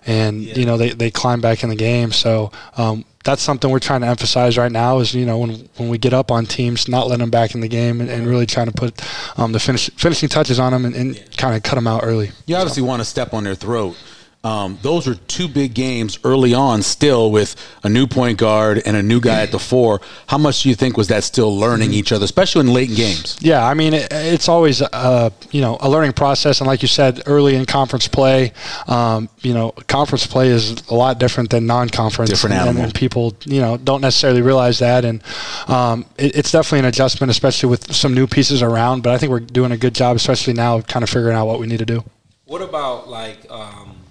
[0.07, 2.13] and you know they, they climbed back in the game.
[2.13, 4.99] So um, that's something we're trying to emphasize right now.
[4.99, 7.61] Is you know when when we get up on teams, not letting them back in
[7.61, 9.03] the game, and, and really trying to put
[9.39, 12.31] um, the finish, finishing touches on them and, and kind of cut them out early.
[12.47, 13.97] You obviously want to step on their throat.
[14.45, 18.95] Um, those are two big games early on, still with a new point guard and
[18.95, 20.03] a new guy at the four.
[20.27, 23.39] How much do you think was that still learning each other, especially in late games?
[23.41, 26.89] Yeah, I mean it, it's always uh, you know a learning process, and like you
[26.89, 28.53] said, early in conference play,
[28.87, 32.31] um, you know, conference play is a lot different than non-conference.
[32.31, 32.83] Different animal.
[32.83, 35.23] and people you know don't necessarily realize that, and
[35.69, 39.03] um, it, it's definitely an adjustment, especially with some new pieces around.
[39.03, 41.61] But I think we're doing a good job, especially now, kind of figuring out what
[41.61, 42.05] we need to do.
[42.45, 44.04] What about like um,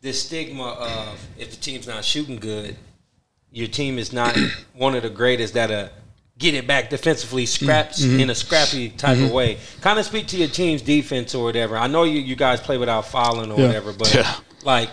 [0.00, 2.76] this stigma of if the team's not shooting good,
[3.52, 4.36] your team is not
[4.74, 5.88] one of the greatest that uh
[6.38, 8.20] get it back defensively, scraps Mm-hmm.
[8.20, 9.58] in a scrappy type of way.
[9.82, 11.76] Kind of speak to your team's defense or whatever.
[11.76, 13.66] I know you you guys play without fouling or Yeah.
[13.66, 14.34] whatever, but Yeah.
[14.64, 14.90] like.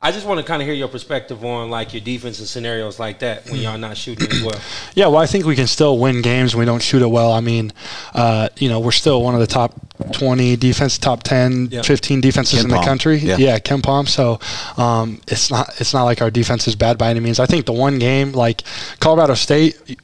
[0.00, 3.18] I just want to kind of hear your perspective on like your defensive scenarios like
[3.18, 4.60] that when y'all not shooting as well.
[4.94, 7.32] Yeah, well, I think we can still win games when we don't shoot it well.
[7.32, 7.72] I mean,
[8.14, 9.74] uh, you know, we're still one of the top
[10.12, 11.82] 20 defense, top 10, Yeah.
[11.82, 13.16] 15 defenses in the country.
[13.16, 13.38] Yeah.
[13.38, 14.06] Yeah, KenPom.
[14.06, 14.38] So
[14.80, 17.40] um, it's not it's not like our defense is bad by any means.
[17.40, 18.62] I think the one game, like
[19.00, 19.98] Colorado State,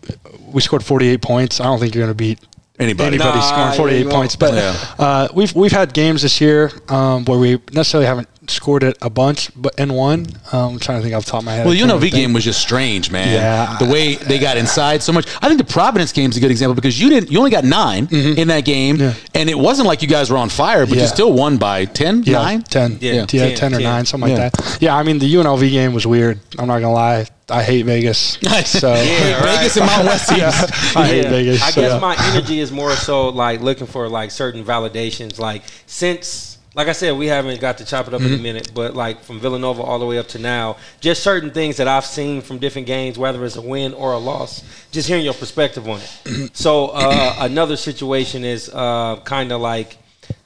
[0.51, 1.61] we scored 48 points.
[1.61, 2.41] I don't think you're going to beat
[2.81, 3.07] Anybody?
[3.15, 4.35] anybody Nah, scoring 48 you points.
[4.35, 4.77] But Yeah.
[4.99, 9.11] uh, we've we've had games this year um, where we necessarily haven't scored it a
[9.11, 11.67] bunch, but in one, um, I'm trying to think off the top of my head.
[11.67, 13.29] Well, I the can't UNLV game was just strange, man.
[13.33, 13.77] Yeah.
[13.79, 15.27] the way they got inside so much.
[15.43, 17.31] I think the Providence game is a good example because you didn't.
[17.31, 19.03] You only got 9 in that game, Mm-hmm.
[19.03, 19.15] Yeah.
[19.41, 22.25] and it wasn't like you guys were on fire, but you still won by 10,
[22.25, 22.63] Yeah, 9?
[22.63, 22.99] 10.
[23.01, 23.83] Yeah, Yeah, yeah 10, 10, or 10.
[23.83, 24.39] 9, something Yeah.
[24.45, 24.79] like that.
[24.81, 26.39] Yeah, I mean, the UNLV game was weird.
[26.59, 27.27] I'm not going to lie.
[27.51, 28.39] I hate Vegas.
[28.65, 29.59] So, Yeah, right.
[29.59, 30.41] Vegas and Mountain West teams.
[30.97, 31.63] I hate Vegas.
[31.63, 35.39] I so- guess my energy is more so like looking for like certain validations.
[35.39, 38.73] Like since, like I said, we haven't got to chop it up in a minute,
[38.75, 42.05] but like from Villanova all the way up to now, just certain things that I've
[42.05, 44.65] seen from different games, whether it's a win or a loss.
[44.91, 46.57] Just hearing your perspective on it.
[46.57, 49.99] so uh, another situation is uh, kind of like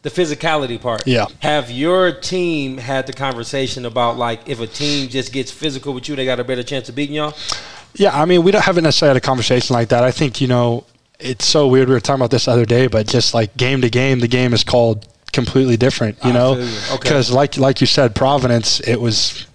[0.02, 1.06] the physicality part.
[1.06, 1.26] Yeah.
[1.40, 6.08] Have your team had the conversation about like if a team just gets physical with
[6.08, 7.34] you, they got a better chance of beating y'all?
[7.94, 10.04] Yeah, I mean, we don't haven't necessarily had a conversation like that.
[10.04, 10.84] I think you know,
[11.18, 11.88] it's so weird.
[11.88, 14.28] We were talking about this the other day, but just like game to game, the
[14.28, 16.16] game is called completely different.
[16.24, 16.62] You I know, you.
[16.92, 16.98] Okay.
[17.02, 19.46] because like like you said, Providence, it was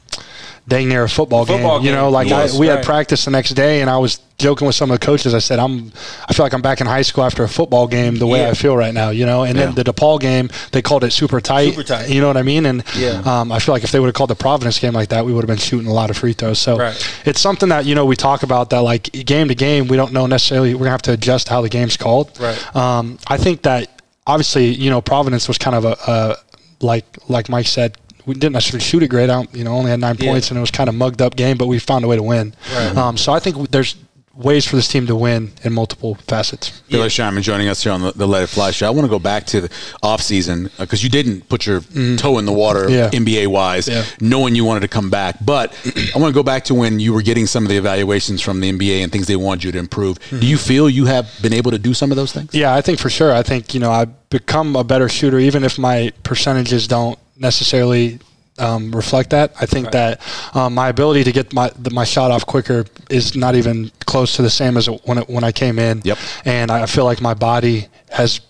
[0.65, 1.87] dang near a football, Football game.
[1.87, 2.77] You know, like Yes, I, we right.
[2.77, 5.33] had practice the next day, and I was joking with some of the coaches.
[5.33, 5.91] I said, "I'm,
[6.29, 8.49] I feel like I'm back in high school after a football game, the way Yeah.
[8.49, 11.41] I feel right now." You know, and then the DePaul game, they called it super
[11.41, 11.71] tight.
[11.71, 12.09] Super tight.
[12.09, 12.65] You know what I mean?
[12.65, 13.21] And Yeah.
[13.25, 15.33] um, I feel like if they would have called the Providence game like that, we
[15.33, 16.59] would have been shooting a lot of free throws.
[16.59, 17.11] So Right.
[17.25, 20.13] it's something that you know we talk about that like game to game, we don't
[20.13, 20.73] know necessarily.
[20.75, 22.31] We're gonna have to adjust how the game's called.
[22.39, 22.75] Right.
[22.75, 23.89] Um, I think that
[24.27, 26.35] obviously you know Providence was kind of a, a
[26.81, 27.97] like like Mike said.
[28.25, 29.29] We didn't necessarily shoot it great.
[29.29, 30.31] I you know, only had nine Yeah.
[30.31, 31.57] points, and it was kind of mugged up game.
[31.57, 32.53] But we found a way to win.
[32.73, 32.95] Right.
[32.95, 33.95] Um, so I think there's
[34.35, 36.81] ways for this team to win in multiple facets.
[36.89, 38.87] Baylor Scheierman joining us here on the, the Let It Fly show.
[38.87, 39.69] I want to go back to the
[40.01, 41.81] offseason because you didn't put your
[42.17, 42.89] toe in the water.
[42.89, 43.09] Yeah.
[43.11, 44.03] NBA wise, Yeah.
[44.19, 45.37] knowing you wanted to come back.
[45.45, 45.71] But
[46.15, 48.59] I want to go back to when you were getting some of the evaluations from
[48.59, 50.19] the NBA and things they wanted you to improve.
[50.19, 50.39] Mm-hmm.
[50.39, 52.53] Do you feel you have been able to do some of those things?
[52.53, 53.31] Yeah, I think for sure.
[53.33, 58.19] I think you know I've become a better shooter, even if my percentages don't necessarily
[58.59, 59.53] um, reflect that.
[59.59, 60.21] I think that
[60.55, 64.35] um, my ability to get my the, my shot off quicker is not even close
[64.35, 66.01] to the same as when it, when I came in.
[66.03, 66.17] Yep.
[66.45, 68.41] And I feel like my body has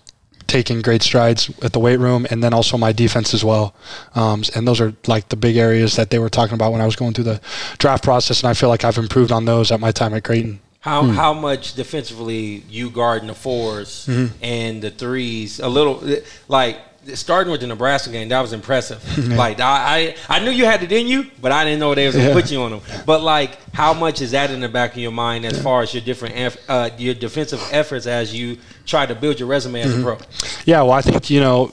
[0.45, 3.73] taken great strides at the weight room, and then also my defense as well.
[4.13, 6.85] Um, and those are like the big areas that they were talking about when I
[6.85, 7.41] was going through the
[7.79, 10.59] draft process, and I feel like I've improved on those at my time at Creighton.
[10.81, 11.11] How Hmm.
[11.11, 14.35] how much defensively you guarding the 4s Mm-hmm.
[14.43, 15.61] and the threes?
[15.61, 16.03] A little
[16.49, 16.77] like
[17.15, 19.01] starting with the Nebraska game, that was impressive.
[19.37, 22.05] Like I, I I knew you had it in you, but I didn't know they
[22.05, 22.33] was gonna Yeah.
[22.33, 22.81] put you on them.
[23.05, 25.93] But like, how much is that in the back of your mind as far as
[25.93, 29.91] your different eff- uh, your defensive efforts as you try to build your resume as
[29.93, 30.07] Mm-hmm.
[30.07, 30.25] a pro?
[30.65, 31.71] Yeah, well, I think you know,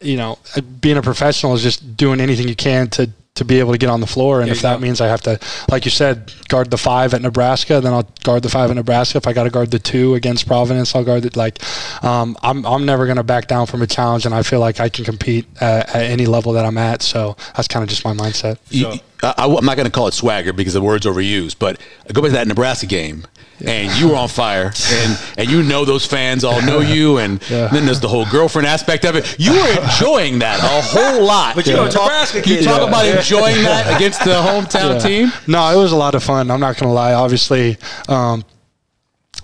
[0.00, 0.38] you know,
[0.80, 3.88] being a professional is just doing anything you can to to be able to get
[3.88, 4.80] on the floor, and There if that go.
[4.80, 5.38] means I have to,
[5.70, 9.16] like you said, guard the five at Nebraska, then I'll guard the five at Nebraska.
[9.16, 11.34] If I got to guard the two against Providence, I'll guard it.
[11.34, 11.58] Like,
[12.04, 14.80] um, I'm I'm never going to back down from a challenge, and I feel like
[14.80, 17.00] I can compete at, at any level that I'm at.
[17.00, 18.58] So that's kind of just my mindset.
[18.68, 22.12] You- I, am not going to call it swagger because the word's overused, but I
[22.12, 23.24] go back to that Nebraska game,
[23.64, 27.40] and you were on fire, and and you know those fans all know you, and
[27.48, 27.68] Yeah.
[27.68, 29.36] then there's the whole girlfriend aspect of it.
[29.38, 31.54] You were enjoying that a whole lot.
[31.54, 32.88] But you know, talk, Nebraska you talk Yeah.
[32.88, 34.98] about enjoying that against the hometown Yeah.
[34.98, 35.32] team.
[35.46, 36.50] No, it was a lot of fun.
[36.50, 37.14] I'm not going to lie.
[37.14, 37.76] Obviously,
[38.08, 38.44] um,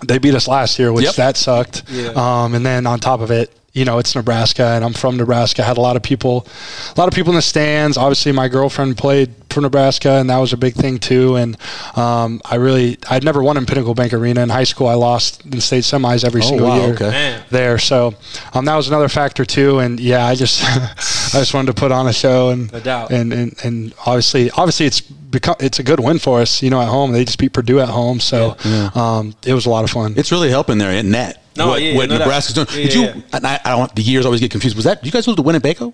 [0.05, 1.15] they beat us last year, which Yep.
[1.15, 1.83] that sucked.
[1.91, 2.09] Yeah.
[2.15, 5.61] Um, and then on top of it, you know, it's Nebraska, and I'm from Nebraska.
[5.61, 6.47] I Had a lot of people,
[6.95, 7.97] a lot of people in the stands.
[7.97, 11.35] Obviously, my girlfriend played for Nebraska, and that was a big thing too.
[11.35, 11.57] And
[11.95, 14.87] um, I really, I'd never won in Pinnacle Bank Arena in high school.
[14.87, 17.41] I lost in state semis every Oh, single wow, year okay.
[17.49, 17.77] There.
[17.79, 18.15] So
[18.53, 19.79] um, that was another factor too.
[19.79, 23.11] And yeah, I just, I just wanted to put on a show, and No doubt.
[23.11, 26.61] and and, and obviously, obviously, it's become it's a good win for us.
[26.63, 28.55] You know, at home they just beat Purdue at home, so
[28.95, 30.13] um, it was a lot of fun.
[30.17, 31.43] It's really helping there in net.
[31.55, 32.25] No, what, yeah, what no doubt.
[32.25, 32.67] Nebraska's doing.
[32.71, 33.01] Yeah, did you?
[33.01, 33.15] yeah.
[33.33, 33.93] And I, I don't.
[33.93, 34.75] The years always get confused.
[34.77, 35.03] Was that?
[35.05, 35.93] You guys lose to Winnebago?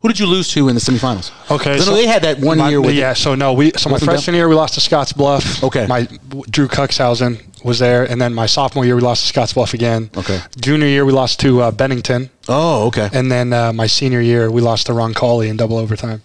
[0.00, 1.32] Who did you lose to in the semifinals?
[1.50, 2.80] Okay, so they had that one my- year.
[2.80, 3.14] With yeah.
[3.14, 5.64] So no, we so my freshman year we lost to Scottsbluff.
[5.64, 5.86] Okay.
[5.88, 6.02] My
[6.48, 10.08] Drew Cuxhausen was there, and then my sophomore year we lost to Scottsbluff again.
[10.16, 10.38] Okay.
[10.60, 13.08] Junior year we lost to uh, Bennington, Oh, okay.
[13.12, 16.22] and then uh, my senior year we lost to Roncalli in double overtime.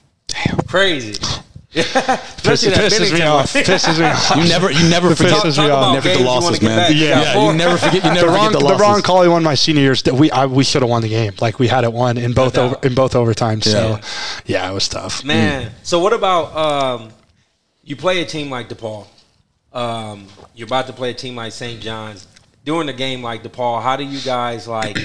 [0.68, 1.20] Crazy.
[1.76, 3.52] Especially that pisses me off.
[3.54, 4.36] Pisses me off.
[4.36, 5.44] You never, you never forget.
[5.44, 5.94] pisses me off.
[5.94, 6.78] Never the losses, man.
[6.78, 6.92] back.
[6.96, 7.48] Yeah, Yeah.
[7.52, 7.96] you never forget.
[7.96, 8.82] You the never Ron, forget the the losses.
[8.82, 10.04] Ron Cauley one my senior years.
[10.06, 11.34] We I, we should have won the game.
[11.42, 13.66] Like we had it won in both No over, in both overtimes.
[13.66, 13.72] Yeah.
[13.72, 14.00] So
[14.46, 15.24] yeah, it was tough.
[15.24, 17.10] Man, so what about um,
[17.84, 19.08] you play a team like DePaul?
[19.74, 21.82] Um, you're about to play a team like St.
[21.82, 22.28] John's.
[22.66, 24.98] During the game like DePaul, how do you guys like?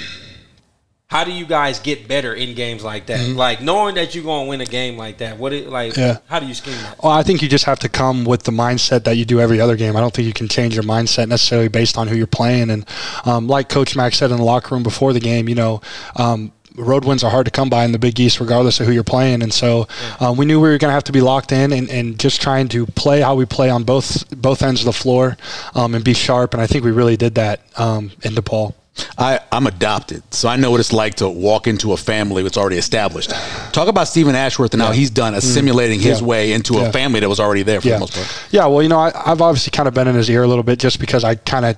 [1.09, 3.27] How do you guys get better in games like that?
[3.31, 5.39] Like knowing that you're going to win a game like that.
[5.39, 5.93] What it like?
[5.93, 6.01] Mm-hmm.
[6.01, 6.19] Yeah.
[6.27, 7.03] How do you scheme that?
[7.03, 9.59] Well, I think you just have to come with the mindset that you do every
[9.59, 9.97] other game.
[9.97, 12.69] I don't think you can change your mindset necessarily based on who you're playing.
[12.69, 12.87] And
[13.25, 15.81] um, like Coach Mack said in the locker room before the game, you know,
[16.17, 18.93] um, road wins are hard to come by in the Big East, regardless of who
[18.93, 19.43] you're playing.
[19.43, 19.89] And so
[20.21, 22.43] um, we knew we were going to have to be locked in and, and just
[22.43, 25.39] trying to play how we play on both both ends of the floor
[25.75, 26.53] um, and be sharp.
[26.53, 28.75] And I think we really did that um, in DePaul.
[29.17, 32.57] I, I'm adopted, so I know what it's like to walk into a family that's
[32.57, 33.31] already established.
[33.73, 36.21] Talk about Steven Ashworth and how he's done assimilating his Mm.
[36.23, 36.27] Yeah.
[36.27, 36.83] way into Yeah.
[36.89, 37.95] a family that was already there for yeah.
[37.95, 38.27] the most part.
[38.51, 40.63] Yeah, well, you know, I, I've obviously kind of been in his ear a little
[40.65, 41.77] bit just because I kind of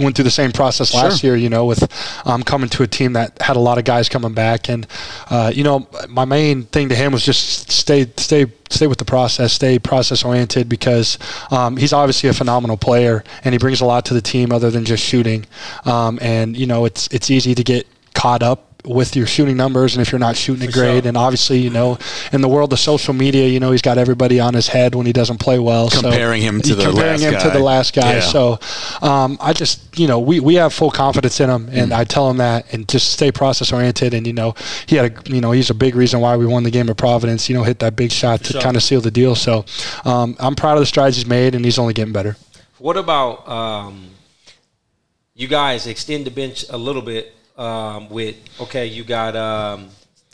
[0.00, 1.86] went through the same process last year, you know, with
[2.26, 4.68] um, coming to a team that had a lot of guys coming back.
[4.68, 4.86] And,
[5.30, 9.04] uh, you know, my main thing to him was just stay, stay, stay with the
[9.04, 11.18] process, stay process oriented because
[11.50, 14.70] um, he's obviously a phenomenal player and he brings a lot to the team other
[14.70, 15.46] than just shooting.
[15.84, 19.94] Um, and, you know, it's, it's easy to get caught up with your shooting numbers
[19.94, 21.02] and if you're not shooting it great.
[21.02, 21.08] sure.
[21.08, 21.98] And obviously, you know,
[22.32, 25.06] in the world of social media, you know, he's got everybody on his head when
[25.06, 25.88] he doesn't play well.
[25.88, 27.50] So- Comparing him to the comparing last him to guy.
[27.50, 28.14] the last guy.
[28.14, 28.20] Yeah.
[28.20, 28.58] So
[29.00, 31.82] um, I just, you know, we, we have full confidence in him, Mm.
[31.82, 34.14] and I tell him that, and just stay process oriented.
[34.14, 34.54] And you know,
[34.86, 36.96] he had a, you know, he's a big reason why we won the game at
[36.96, 37.48] Providence.
[37.48, 38.62] You know, hit that big shot to sure.
[38.62, 39.36] kind of seal the deal.
[39.36, 39.64] So
[40.04, 42.36] um, I'm proud of the strides he's made, and he's only getting better.
[42.78, 44.06] What about um,
[45.34, 49.88] you guys extend the bench a little bit um, with okay, you got um,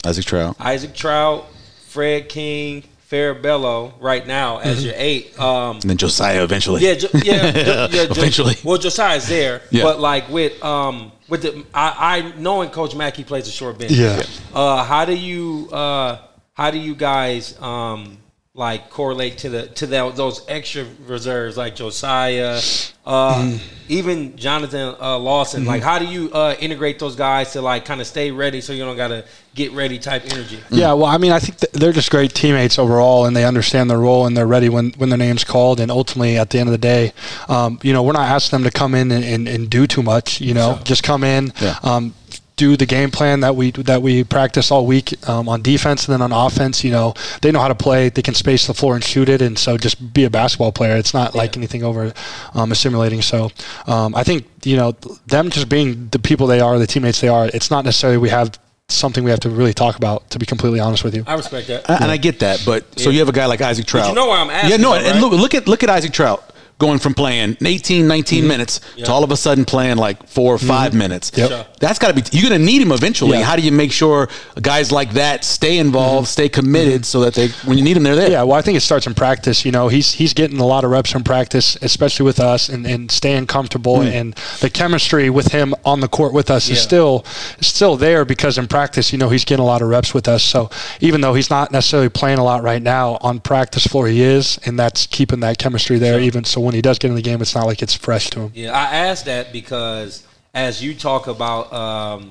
[0.05, 0.55] Isaac Traudt.
[0.59, 1.45] Isaac Traudt,
[1.87, 5.37] Fred King, Farabello right now as your eight.
[5.39, 6.81] Um, And then Josiah eventually.
[6.81, 8.55] yeah, jo- yeah, jo- yeah, jo- Eventually.
[8.63, 9.83] Well, Josiah's there, Yeah.
[9.83, 13.91] but like with um with the I, I knowing Coach Mackey plays a short bench.
[13.91, 14.23] Yeah.
[14.53, 16.19] Uh, how do you uh
[16.53, 18.18] how do you guys um
[18.59, 22.59] like correlate to the to that those extra reserves like Josiah,
[23.05, 23.57] uh, Mm-hmm.
[23.87, 25.63] even Jonathan uh, Lawson?
[25.65, 28.73] Like, how do you uh, integrate those guys to like kind of stay ready so
[28.73, 29.23] you don't gotta
[29.55, 30.59] get ready type energy?
[30.69, 33.89] Yeah, well, I mean, I think th- they're just great teammates overall, and they understand
[33.89, 35.79] their role and they're ready when, when their name's called.
[35.79, 37.13] And ultimately, at the end of the day,
[37.47, 40.03] um, you know, we're not asking them to come in and, and, and do too
[40.03, 40.41] much.
[40.41, 41.79] You know, just come in, Yeah.
[41.83, 42.13] um,
[42.59, 46.13] do the game plan that we that we practice all week um, on defense, and
[46.13, 46.83] then on offense.
[46.83, 48.09] You know, they know how to play.
[48.09, 50.97] They can space the floor and shoot it, and so just be a basketball player.
[50.97, 52.13] It's not like anything over
[52.53, 53.21] um, assimilating.
[53.21, 53.49] So
[53.87, 54.91] um, I think you know
[55.25, 57.47] them just being the people they are, the teammates they are.
[57.53, 60.29] It's not necessarily we have something we have to really talk about.
[60.31, 61.23] To be completely honest with you.
[61.25, 61.89] I respect that.
[61.89, 64.09] And and I get that, but so you have a guy like Isaac Traudt.
[64.09, 66.11] you know why I'm asking, Yeah, no, though, and look, look at look at Isaac
[66.11, 66.41] Traudt
[66.79, 68.47] going from playing 18, 19 mm-hmm.
[68.47, 70.67] minutes to all of a sudden playing like four or mm-hmm.
[70.67, 71.31] 5 minutes.
[71.35, 71.49] Yep.
[71.49, 71.65] Sure.
[71.79, 72.23] That's got to be.
[72.31, 73.37] You're going to need him eventually.
[73.37, 73.43] Yeah.
[73.43, 74.29] How do you make sure
[74.61, 76.31] guys like that stay involved, mm-hmm.
[76.31, 78.31] stay committed, so that they when you need them, they're there?
[78.31, 79.65] Yeah, well, I think it starts in practice.
[79.65, 82.87] You know, he's he's getting a lot of reps in practice, especially with us, and,
[82.87, 83.97] and staying comfortable.
[83.97, 84.11] Mm.
[84.11, 87.25] And the chemistry with him on the court with us is still
[87.61, 90.43] still there because in practice, you know, he's getting a lot of reps with us.
[90.43, 90.69] So
[91.01, 94.59] even though he's not necessarily playing a lot right now on practice floor, he is,
[94.65, 96.19] and that's keeping that chemistry there.
[96.19, 98.41] Even so, when he does get in the game, it's not like it's fresh to
[98.41, 98.51] him.
[98.53, 102.29] Yeah, I asked that because as you talk about, um,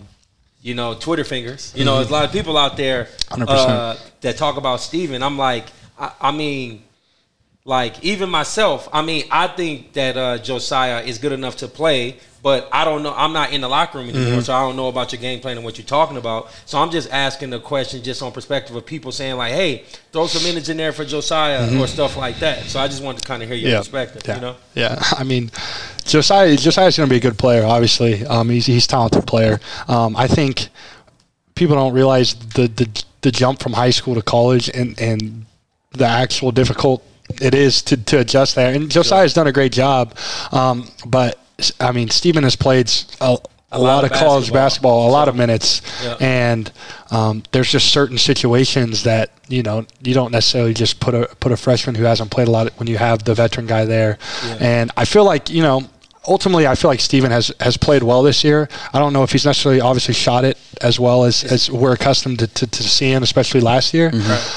[0.62, 3.46] you know, Twitter fingers, you know, there's a lot of people out there 100%.
[3.48, 5.24] uh, that talk about Steven.
[5.24, 5.66] I'm like,
[5.98, 6.84] I, I mean,
[7.68, 12.16] like even myself, I mean, I think that uh, Josiah is good enough to play,
[12.42, 13.12] but I don't know.
[13.14, 15.58] I'm not in the locker room anymore, so I don't know about your game plan
[15.58, 16.48] and what you're talking about.
[16.64, 20.26] So I'm just asking the question just on perspective of people saying like, "Hey, throw
[20.26, 22.64] some minutes in there for Josiah" or stuff like that.
[22.64, 24.22] So I just wanted to kind of hear your perspective.
[24.24, 24.34] Yeah.
[24.36, 25.02] You know, Yeah.
[25.18, 25.50] I mean,
[26.06, 27.66] Josiah Josiah's going to be a good player.
[27.66, 29.60] Obviously, um, he's he's a talented player.
[29.88, 30.68] Um, I think
[31.54, 35.44] people don't realize the, the the jump from high school to college and and
[35.92, 37.04] the actual difficult
[37.40, 38.74] it is to, to adjust there.
[38.74, 40.16] And Josiah's done a great job.
[40.52, 41.38] Um, but
[41.80, 43.36] I mean, Steven has played a,
[43.72, 46.16] a, lot, of college basketball, a lot of minutes, Yeah.
[46.20, 46.72] and
[47.10, 51.52] um, there's just certain situations that you know you don't necessarily just put a put
[51.52, 54.18] a freshman who hasn't played a lot when you have the veteran guy there.
[54.60, 55.82] And I feel like you know.
[56.26, 58.68] Ultimately, I feel like Steven has, has played well this year.
[58.92, 62.40] I don't know if he's necessarily obviously shot it as well as, as we're accustomed
[62.40, 64.12] to, to, to seeing, especially last year.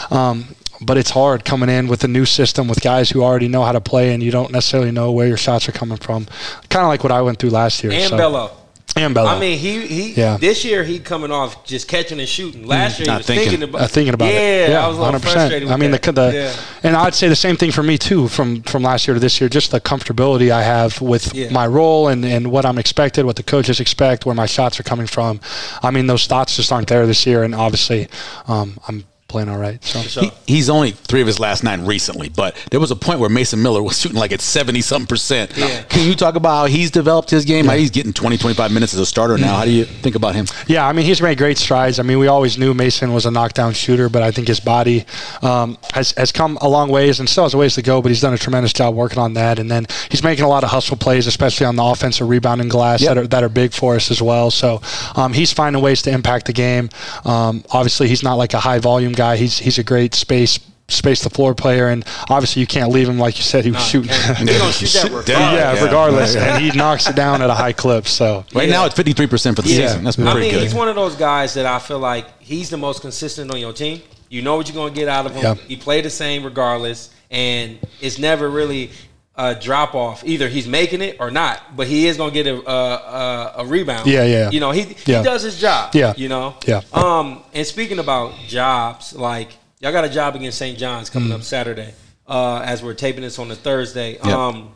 [0.09, 3.63] Um, but it's hard coming in with a new system with guys who already know
[3.63, 6.25] how to play and you don't necessarily know where your shots are coming from.
[6.69, 7.93] Kind of like what I went through last year.
[7.93, 8.51] and so- Bello.
[8.93, 9.29] And Bello.
[9.29, 10.11] I mean, he he.
[10.15, 10.35] Yeah.
[10.35, 12.67] This year he coming off just catching and shooting.
[12.67, 13.49] Last year he Not was thinking.
[13.51, 14.73] thinking, about uh, thinking about yeah, it.
[14.73, 15.63] I was a little frustrated.
[15.63, 16.01] With I mean, that.
[16.01, 16.53] the, the yeah.
[16.83, 18.27] and I'd say the same thing for me too.
[18.27, 21.51] From from last year to this year, just the comfortability I have with Yeah.
[21.51, 24.83] my role and, and what I'm expected, what the coaches expect, where my shots are
[24.83, 25.39] coming from.
[25.81, 28.09] I mean, those thoughts just aren't there this year, and obviously,
[28.49, 29.83] um, I'm playing all right.
[29.83, 30.21] So.
[30.21, 33.29] He, he's only three of his last nine recently, but there was a point where
[33.29, 35.51] Mason Miller was shooting like at 70 something percent.
[35.55, 35.81] Yeah.
[35.83, 37.65] Can you talk about how he's developed his game?
[37.65, 39.55] How he's getting 20, 25 minutes as a starter now?
[39.55, 40.45] How do you think about him?
[40.67, 41.99] Yeah, I mean, he's made great strides.
[41.99, 45.05] I mean, we always knew Mason was a knockdown shooter, but I think his body
[45.41, 48.09] um, has, has come a long ways and still has a ways to go, but
[48.09, 49.59] he's done a tremendous job working on that.
[49.59, 53.01] And then he's making a lot of hustle plays, especially on the offensive rebounding glass
[53.01, 53.07] Yep.
[53.15, 54.51] that, are, that are big for us as well.
[54.51, 54.81] So
[55.15, 56.89] um, he's finding ways to impact the game.
[57.25, 59.20] Um, obviously, he's not like a high volume guy.
[59.35, 60.59] He's, he's a great space.
[60.87, 63.81] Space the floor player, and obviously you can't leave him like you said he was
[63.81, 64.09] shooting.
[64.11, 64.37] can't.
[64.39, 65.29] He gonna shoot that regardless.
[65.29, 65.83] yeah, Yeah.
[65.85, 68.07] regardless, and he knocks it down at a high clip.
[68.09, 68.73] So Right Yeah.
[68.73, 69.87] now it's 53% for the Yeah.
[69.87, 70.03] season.
[70.03, 70.63] That's I pretty mean, good.
[70.63, 73.71] he's one of those guys that I feel like he's the most consistent on your
[73.71, 74.01] team.
[74.29, 75.43] You know what you're going to get out of him.
[75.43, 75.53] Yeah.
[75.65, 78.91] He played the same regardless, and it's never really
[79.35, 80.23] a drop off.
[80.25, 83.53] Either he's making it or not, but he is going to get a, a, a,
[83.59, 84.07] a rebound.
[84.07, 84.49] Yeah, yeah.
[84.51, 85.19] You know, he Yeah.
[85.19, 85.95] he does his job.
[85.95, 86.13] Yeah.
[86.17, 86.55] you know.
[86.67, 86.81] Yeah.
[86.93, 90.77] Um, and speaking about jobs, like y'all got a job against St.
[90.77, 91.35] John's coming Mm.
[91.35, 91.93] up Saturday.
[92.27, 94.13] Uh, as we're taping this on the Thursday.
[94.13, 94.25] Yep.
[94.25, 94.71] Um,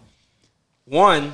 [0.86, 1.32] one,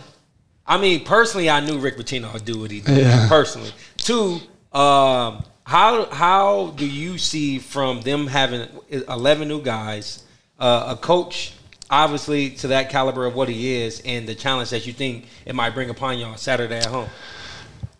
[0.67, 2.97] I mean, personally, I knew Rick Pitino would do what he did.
[2.99, 3.27] Yeah.
[3.27, 4.39] Personally, two,
[4.73, 10.23] Um, how how do you see from them having eleven new guys,
[10.59, 11.53] uh, a coach
[11.91, 15.53] obviously to that caliber of what he is, and the challenge that you think it
[15.53, 17.09] might bring upon y'all Saturday at home?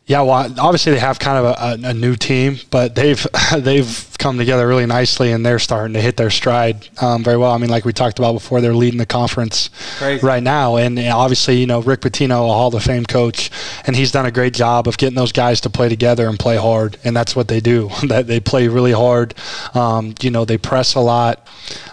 [0.08, 3.26] Yeah, well, obviously they have kind of a, a, a, new team, but they've
[3.58, 7.52] they've come together really nicely, and they're starting to hit their stride um, very well.
[7.52, 10.26] I mean, like we talked about before, they're leading the conference Crazy.
[10.26, 13.50] right now, and, and obviously, you know, Rick Pitino, a Hall of Fame coach,
[13.86, 16.56] and he's done a great job of getting those guys to play together and play
[16.56, 17.90] hard, and that's what they do.
[18.04, 19.34] that they play really hard.
[19.74, 21.48] Um, you know, they press a lot,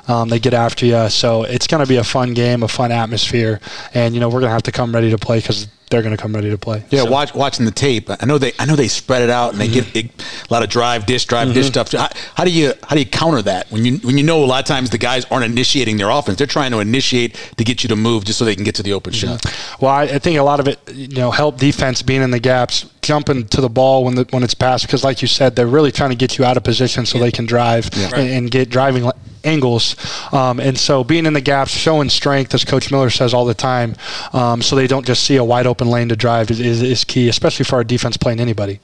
[0.06, 2.92] um, they get after you, so it's going to be a fun game, a fun
[2.92, 3.60] atmosphere,
[3.94, 6.14] and you know, we're going to have to come ready to play because they're going
[6.16, 6.84] to come ready to play.
[6.90, 9.52] Yeah, So- watch, watching the tape, I know they I know they spread it out
[9.52, 10.10] and they get a
[10.50, 11.92] lot of drive dish drive dish stuff.
[11.92, 14.46] How, how do you how do you counter that when you when you know a
[14.46, 16.38] lot of times the guys aren't initiating their offense?
[16.38, 18.82] They're trying to initiate to get you to move just so they can get to
[18.82, 19.44] the open shot.
[19.80, 22.40] Well, I, I think a lot of it, you know, help defense being in the
[22.40, 25.66] gaps, jumping to the ball when the, when it's passed, because like you said, they're
[25.66, 28.70] really trying to get you out of position so they can drive and, and get
[28.70, 29.10] driving
[29.44, 29.96] angles.
[30.32, 33.54] Um, and so being in the gaps, showing strength, as Coach Miller says all the
[33.54, 33.96] time,
[34.32, 37.04] um, so they don't just see a wide open lane to drive is, is, is
[37.04, 38.80] key, especially for our defense playing anybody.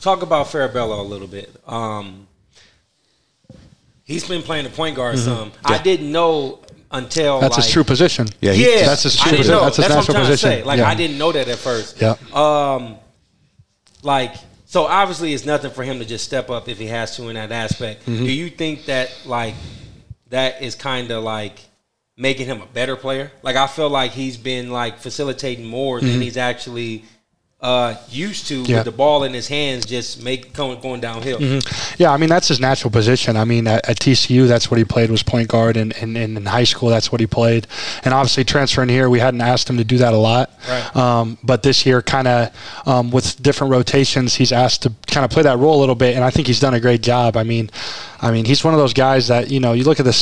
[0.00, 1.54] Talk about Farabello a little bit.
[1.66, 2.26] Um,
[4.12, 5.52] he's been playing the point guard some.
[5.64, 6.60] I didn't know
[6.90, 8.28] until That's like, his true position.
[8.40, 9.60] Yeah, he- Yeah, That's his true didn't position.
[9.64, 10.50] That's his what I'm natural trying position.
[10.50, 10.62] To say.
[10.64, 10.88] Like Yeah.
[10.88, 12.00] I didn't know that at first.
[12.00, 12.16] Yeah.
[12.34, 12.96] Um,
[14.02, 14.34] like
[14.66, 17.34] so, obviously, it's nothing for him to just step up if he has to in
[17.34, 18.06] that aspect.
[18.06, 18.24] Mm-hmm.
[18.24, 19.54] Do you think that like
[20.30, 21.60] that is kind of like
[22.16, 23.30] making him a better player?
[23.42, 27.04] Like I feel like he's been like facilitating more than he's actually
[27.62, 28.70] uh, used to Mm-hmm.
[28.70, 28.76] Yeah.
[28.78, 31.40] with the ball in his hands, just make going, going downhill.
[31.96, 33.36] Yeah, I mean that's his natural position.
[33.36, 36.36] I mean at, at TCU that's what he played was point guard, and, and, and
[36.36, 37.66] in high school that's what he played.
[38.04, 40.50] And obviously transferring here, we hadn't asked him to do that a lot.
[40.68, 40.96] Right.
[40.96, 42.50] Um, but this year, kind of
[42.86, 46.14] um, with different rotations, he's asked to kind of play that role a little bit,
[46.14, 47.36] and I think he's done a great job.
[47.36, 47.70] I mean,
[48.22, 50.12] I mean he's one of those guys that you know you look at the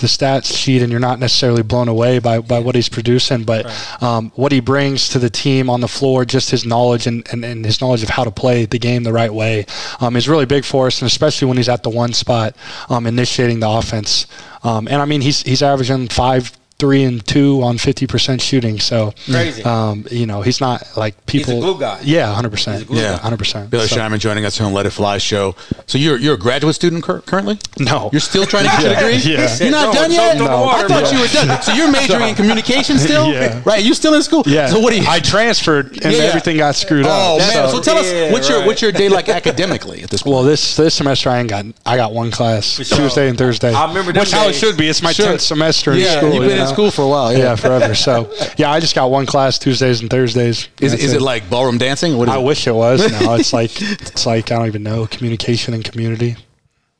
[0.00, 3.64] the stats sheet and you're not necessarily blown away by, by what he's producing, but
[4.02, 7.44] um, what he brings to the team on the floor, just his knowledge and, and,
[7.44, 9.66] and his knowledge of how to play the game the right way,
[10.00, 12.56] um, is really big for us, and especially when he's at the one spot
[12.88, 14.26] um, initiating the offense.
[14.62, 16.52] Um, and I mean he's he's averaging five.
[16.84, 19.62] Three and two on fifty percent shooting, so Crazy.
[19.64, 21.54] Um, you know he's not like people.
[21.54, 21.74] He's a people.
[21.76, 21.98] glue guy.
[22.02, 22.86] Yeah, hundred percent.
[22.86, 23.70] glue Yeah, hundred percent.
[23.70, 25.56] Baylor Scheierman joining us here on Let It Fly show.
[25.86, 27.58] So you're you're a graduate student cur- currently?
[27.78, 28.10] No.
[28.12, 29.32] You're still trying to get your degree?
[29.32, 29.56] Yeah.
[29.62, 30.32] You're not No, done yet?
[30.32, 31.10] on the I thought bro.
[31.12, 31.62] you were done.
[31.62, 33.32] So you're majoring in communication still?
[33.32, 33.62] Yeah.
[33.64, 33.82] Right.
[33.82, 34.42] You still in school?
[34.44, 34.66] Yeah.
[34.66, 35.06] So what do you?
[35.08, 36.22] I transferred and Yeah, yeah.
[36.24, 37.16] everything got screwed oh up.
[37.16, 37.70] Oh man.
[37.70, 40.34] So tell Yeah, us what's your what's your day like academically at this point?
[40.34, 42.84] Well, this this semester I ain't got I got one class sure.
[42.98, 43.72] Tuesday and Thursday.
[43.72, 44.88] I remember them which how it should be.
[44.90, 46.32] It's my tenth semester in Yeah, school.
[46.34, 46.66] you've been you in know?
[46.74, 47.56] School for a while, yeah.
[47.56, 47.94] forever.
[47.94, 50.68] So yeah, I just got one class Tuesdays and Thursdays.
[50.80, 52.16] is is it like ballroom dancing?
[52.18, 52.44] What is I it?
[52.44, 53.00] wish it was.
[53.20, 56.36] No, it's like it's like I don't even know communication and community.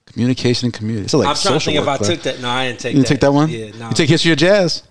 [0.07, 1.05] Communication and community.
[1.05, 2.41] It's like I'm trying to social think if I took that.
[2.41, 3.09] No, I didn't take You that.
[3.09, 3.49] didn't take that one?
[3.51, 3.89] Yeah, no.
[3.89, 4.83] You take history of jazz?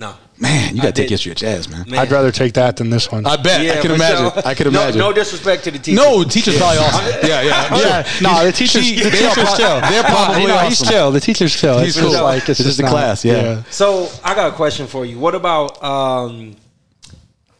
[0.00, 0.14] No.
[0.38, 1.10] Man, you got to take didn't.
[1.10, 1.84] history of jazz, man.
[1.88, 1.98] Man.
[2.00, 3.26] I'd rather take that than this one.
[3.26, 3.60] I bet.
[3.60, 4.30] I can for imagine.
[4.32, 4.42] sure.
[4.46, 4.98] I can No- imagine.
[4.98, 6.02] No, disrespect to the teachers.
[6.02, 7.04] No, teachers probably awesome.
[7.28, 9.80] Yeah, yeah, yeah, no, the teachers, She- the they are teachers pro- chill.
[9.82, 10.92] they're probably you know, he's awesome.
[10.92, 11.10] chill.
[11.12, 11.78] The teachers chill.
[11.80, 12.24] He's it's just cool.
[12.24, 13.62] like it's, It's just the not- class, yeah.
[13.70, 15.18] So I got a question for you.
[15.18, 16.56] What about um,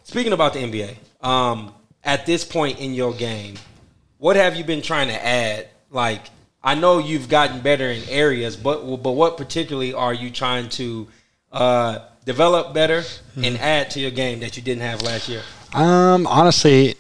[0.05, 0.97] speaking about the NBA?
[1.27, 3.57] Um, at this point in your game,
[4.19, 5.69] what have you been trying to add?
[5.91, 6.23] Like,
[6.63, 11.09] I know you've gotten better in areas, but but what particularly are you trying to
[11.53, 13.03] uh, develop better
[13.37, 15.43] and add to your game that you didn't have last year?
[15.75, 16.95] Um, honestly,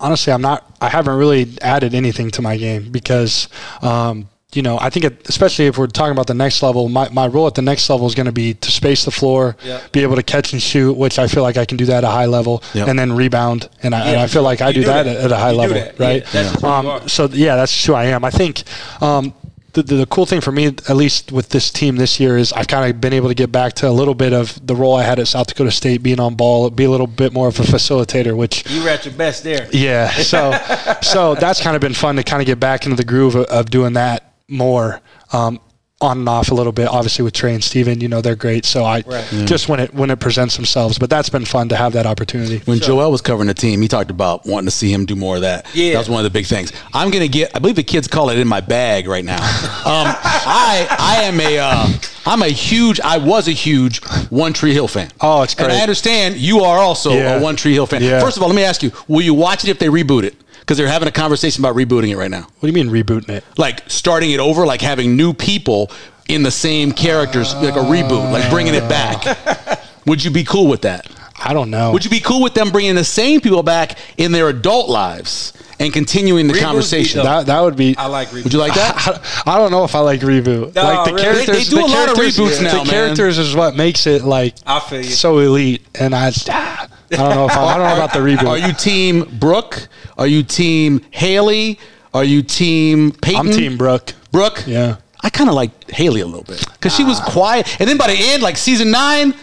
[0.00, 0.64] honestly, I'm not.
[0.80, 3.48] I haven't really added anything to my game because,
[3.82, 7.08] um, you know, I think it, especially if we're talking about the next level, my,
[7.10, 9.80] my role at the next level is going to be to space the floor, Yeah.
[9.92, 12.04] be able to catch and shoot, which I feel like I can do that at
[12.04, 12.88] a high level, Yep.
[12.88, 15.16] and then rebound, and I, and I feel like I do, do that, that.
[15.16, 15.98] at, a high You level, that.
[15.98, 16.24] Yeah, right?
[16.26, 18.24] that's just who you um, so yeah, that's just who I am.
[18.24, 18.62] I think.
[19.02, 19.34] Um,
[19.76, 22.52] the, the, the cool thing for me, at least with this team this year, is
[22.52, 24.96] I've kind of been able to get back to a little bit of the role
[24.96, 27.60] I had at South Dakota State, being on ball, be a little bit more of
[27.60, 29.68] a facilitator, which You were at your best there.
[29.72, 30.10] yeah.
[30.10, 30.52] So,
[31.02, 33.44] so that's kind of been fun to kind of get back into the groove of,
[33.46, 35.00] of doing that more.
[35.32, 35.60] Um,
[36.02, 38.66] on and off a little bit, obviously with Trey and Steven, you know they're great.
[38.66, 39.24] So I Right.
[39.46, 42.60] just when it when it presents themselves, but that's been fun to have that opportunity.
[42.66, 45.36] When Joel was covering the team, he talked about wanting to see him do more
[45.36, 45.64] of that.
[45.72, 45.92] Yeah.
[45.94, 46.70] that was one of the big things.
[46.92, 47.50] I'm gonna get.
[47.54, 49.38] I believe the kids call it in my bag right now.
[49.86, 51.86] Um, I I am a uh,
[52.26, 52.98] I'm a huge.
[53.00, 55.10] I was a huge One Tree Hill fan.
[55.20, 55.70] Oh, it's And.
[55.72, 57.36] I understand you are also Yeah.
[57.36, 58.02] a One Tree Hill fan.
[58.02, 58.18] Yeah.
[58.20, 60.34] First of all, let me ask you: Will you watch it if they reboot it?
[60.66, 62.40] Because they're having a conversation about rebooting it right now.
[62.42, 63.44] What do you mean rebooting it?
[63.56, 65.92] Like starting it over, like having new people
[66.28, 69.78] in the same characters, like a reboot, like bringing it back.
[70.06, 71.06] Would you be cool with that?
[71.38, 71.92] I don't know.
[71.92, 75.52] Would you be cool with them bringing the same people back in their adult lives
[75.78, 77.22] and continuing the Reboots be conversation?
[77.22, 77.94] that that would be.
[77.96, 78.44] I like reboot.
[78.44, 78.96] Would you like that?
[79.46, 80.74] I, I don't know if I like reboot.
[80.74, 81.22] No, like the really?
[81.22, 82.86] characters, They- they do the a lot of characters- reboots now, The man.
[82.86, 85.04] characters is what makes it like I feel you.
[85.04, 88.18] so elite, and I, ah, I don't know if I, I don't know about the
[88.20, 88.48] reboot.
[88.48, 89.88] Are you team Brooke?
[90.18, 91.78] Are you team Haley?
[92.14, 93.40] Are you team Peyton?
[93.48, 94.14] I'm Team Brooke.
[94.32, 94.64] Brooke.
[94.66, 94.96] Yeah.
[95.22, 98.06] I kind of like Haley a little bit because she was quiet, and then by
[98.06, 99.34] the end, like season nine,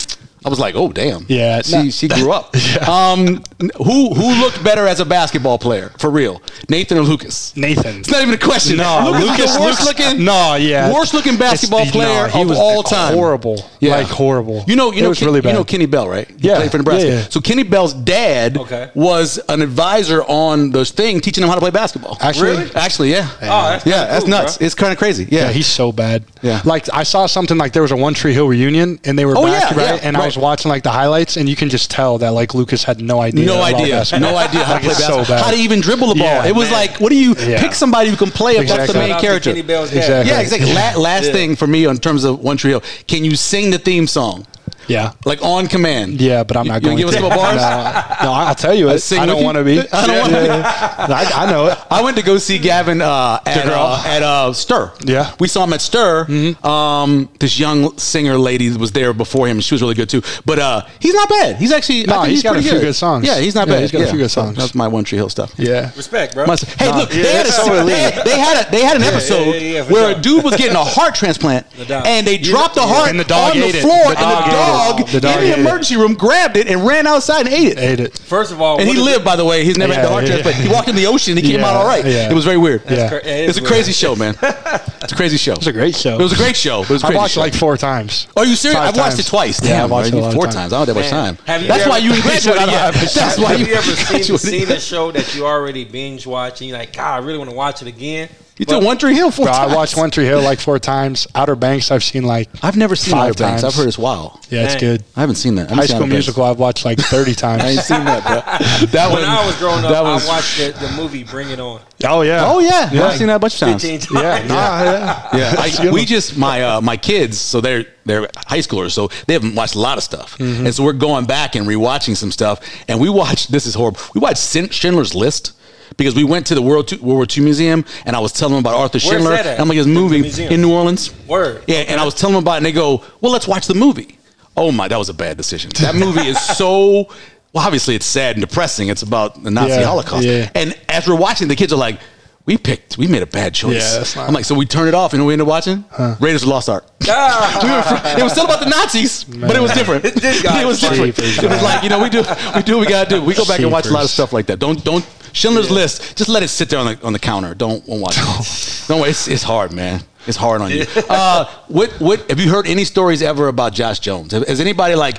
[0.45, 1.89] I was like, oh damn, Yeah, she no.
[1.89, 2.55] she grew up.
[2.87, 3.43] Um,
[3.77, 7.55] who who looked better as a basketball player for real, Nathan or Lucas?
[7.55, 7.99] Nathan.
[7.99, 8.77] It's not even a question.
[8.77, 10.25] No, Lucas, Lucas, is the worst Lucas- looking.
[10.25, 13.13] No, yeah, worst looking basketball It's- player no, he of was all time.
[13.13, 14.63] Horrible, like horrible.
[14.67, 15.49] You know, you It know, was Ken- really bad.
[15.49, 16.27] you know Kenny Bell, right?
[16.39, 16.55] He Yeah.
[16.57, 17.07] played for Nebraska.
[17.07, 17.25] Yeah, yeah.
[17.29, 18.89] So Kenny Bell's dad Okay.
[18.95, 22.17] was an advisor on those thing, teaching him how to play basketball.
[22.21, 22.71] Actually, Really?
[22.75, 23.27] Actually, yeah.
[23.41, 24.57] Oh, that's yeah, that's cool, nuts.
[24.57, 24.65] bro.
[24.65, 25.27] It's kind of crazy.
[25.29, 25.43] Yeah.
[25.47, 26.23] Yeah, he's so bad.
[26.41, 26.61] Yeah.
[26.65, 29.37] Like I saw something like there was a One Tree Hill reunion and they were
[29.37, 29.95] Oh, back, yeah, right?
[30.01, 32.53] yeah, and I was watching like the highlights and you can just tell that like
[32.53, 33.45] Lucas had no idea.
[33.55, 34.19] No about idea.
[34.19, 35.25] No idea how to play basketball.
[35.25, 36.25] So how to even dribble the ball.
[36.25, 36.73] Yeah, it was man.
[36.87, 37.61] like, what do you Yeah.
[37.61, 38.93] pick somebody who can play above Exactly.
[38.93, 39.49] the main Shout out to character?
[39.51, 39.91] Kenny Bell's.
[39.93, 40.31] Exactly.
[40.31, 40.73] Yeah, exactly.
[40.73, 41.31] La- last Yeah.
[41.33, 44.45] thing for me in terms of One Tree Hill, can you sing the theme song
[44.87, 45.13] Yeah.
[45.25, 46.19] like on command?
[46.21, 47.27] Yeah, but I'm not You going gonna give to.
[47.27, 48.19] us some bars?
[48.21, 48.99] No, no, I'll tell you it.
[48.99, 49.79] sing I don't want to be.
[49.79, 50.49] I don't wanna be.
[50.49, 51.77] I, I know it.
[51.89, 54.91] I went to go see Gavin uh, at uh, at uh, Stir.
[55.03, 55.33] Yeah.
[55.39, 56.25] we saw him at Stir.
[56.63, 60.21] Um, this young singer lady was there before him, and she was really good too.
[60.45, 61.57] But uh, he's not bad.
[61.57, 63.25] He's actually No, I think he's got a few good songs.
[63.25, 63.81] Yeah, he's not Yeah, bad.
[63.81, 64.57] he's got a few good songs.
[64.57, 65.53] That's my One Tree Hill stuff.
[65.57, 65.91] Yeah.
[65.95, 66.45] Respect, bro.
[66.45, 67.87] Must- hey, Nah, look, yeah, they, had a, that's so elite.
[67.87, 70.55] they, they had a, they had an episode yeah, yeah, for where a dude was
[70.55, 73.75] getting a heart transplant, and they dropped the heart And the dog on the ate
[73.75, 73.81] it.
[73.81, 75.07] floor, The and dog the ate dog, it.
[75.07, 75.59] The dog in ate the it.
[75.59, 77.77] emergency room grabbed it and ran outside and ate it.
[77.79, 78.17] Ate it.
[78.19, 79.63] First of all, And he lived, it- by the way.
[79.65, 80.41] He's never had the heart yeah.
[80.41, 80.57] transplant.
[80.57, 82.05] He walked in the ocean and he came Yeah, out all right.
[82.05, 82.29] yeah.
[82.29, 82.81] It was very weird.
[82.89, 83.09] Yeah.
[83.09, 84.35] cra- it It's is a crazy show, man.
[84.41, 85.53] It's a crazy show.
[85.53, 86.15] It was a great show.
[86.15, 86.81] It was a great show.
[86.83, 87.41] It was a I crazy watched show.
[87.41, 88.27] it like four times.
[88.37, 88.79] Are you serious?
[88.79, 89.61] I've watched it twice.
[89.61, 90.55] Yeah, Damn, I've watched it a lot of four times.
[90.55, 90.73] times.
[90.73, 91.37] I don't have that much time.
[91.45, 92.59] have you That's ever- why you I graduated.
[92.61, 94.39] don't Yeah, have much that's why you you ever seen, graduated.
[94.39, 97.49] seen a show that you already binge watch and you're like, God, I really want
[97.49, 98.29] to watch it again?
[98.57, 99.73] You took One Tree Hill four Bro, times.
[99.73, 101.25] I watched One Tree Hill like four times.
[101.33, 103.61] Outer Banks, I've seen like I've never seen five Outer Banks.
[103.63, 103.73] times.
[103.73, 104.45] I've heard it's wild.
[104.51, 105.03] Yeah, it's good.
[105.15, 105.71] I haven't seen that.
[105.71, 106.13] I haven't High School Outer Banks.
[106.13, 107.63] Musical, I've watched like 30 times.
[107.63, 107.87] I ain't times.
[107.87, 108.87] seen that, bro.
[108.91, 111.49] That When one- I was growing up, that was- I watched the, the movie Bring
[111.49, 111.81] It On.
[112.05, 112.45] oh, yeah.
[112.45, 113.07] Oh yeah, Yeah.
[113.07, 113.81] I've seen that a bunch of times.
[113.83, 114.11] times.
[114.11, 115.29] Yeah, nah, yeah.
[115.35, 119.33] Yeah, I, we just my uh, my kids, so they're they're high schoolers, so they
[119.33, 120.67] haven't watched a lot of stuff, Mm-hmm.
[120.67, 123.51] and so we're going back and rewatching some stuff, and we watched.
[123.51, 123.99] This is horrible.
[124.13, 125.53] We watched Sin- Schindler's List.
[125.97, 128.53] Because we went to the World II, World War II Museum and I was telling
[128.55, 129.31] them about Arthur Schindler.
[129.31, 129.59] that at?
[129.59, 131.11] I'm like, his The- the movie in New Orleans.
[131.27, 131.63] Word.
[131.67, 133.75] Yeah, and I was telling them about it and they go, Well, let's watch the
[133.75, 134.17] movie.
[134.55, 135.71] Oh my, that was a bad decision.
[135.81, 137.07] That movie is so
[137.53, 138.87] well, obviously it's sad and depressing.
[138.89, 140.25] It's about the Nazi Yeah, Holocaust.
[140.25, 140.49] yeah.
[140.55, 141.99] And as we're watching, the kids are like,
[142.45, 144.15] We picked, we made a bad choice.
[144.15, 145.85] Yeah, I'm like, so we turn it off and we end up watching
[146.19, 146.85] Raiders of the Lost Ark.
[147.07, 150.03] Ah, it was still about the Nazis, but it was different.
[150.23, 151.17] This it was different.
[151.19, 152.23] It was like you know we do
[152.55, 153.21] we do what we gotta do.
[153.21, 154.59] We go back and watch a lot of stuff like that.
[154.59, 156.15] Don't don't Schindler's List.
[156.17, 157.53] Just let it sit there on the on the counter.
[157.53, 158.85] Don't, don't watch it.
[158.87, 159.07] Don't.
[159.07, 160.01] It's it's hard, man.
[160.25, 160.85] It's hard on you.
[161.09, 164.31] Uh, what what have you heard any stories ever about Josh Jones?
[164.31, 165.17] Has anybody like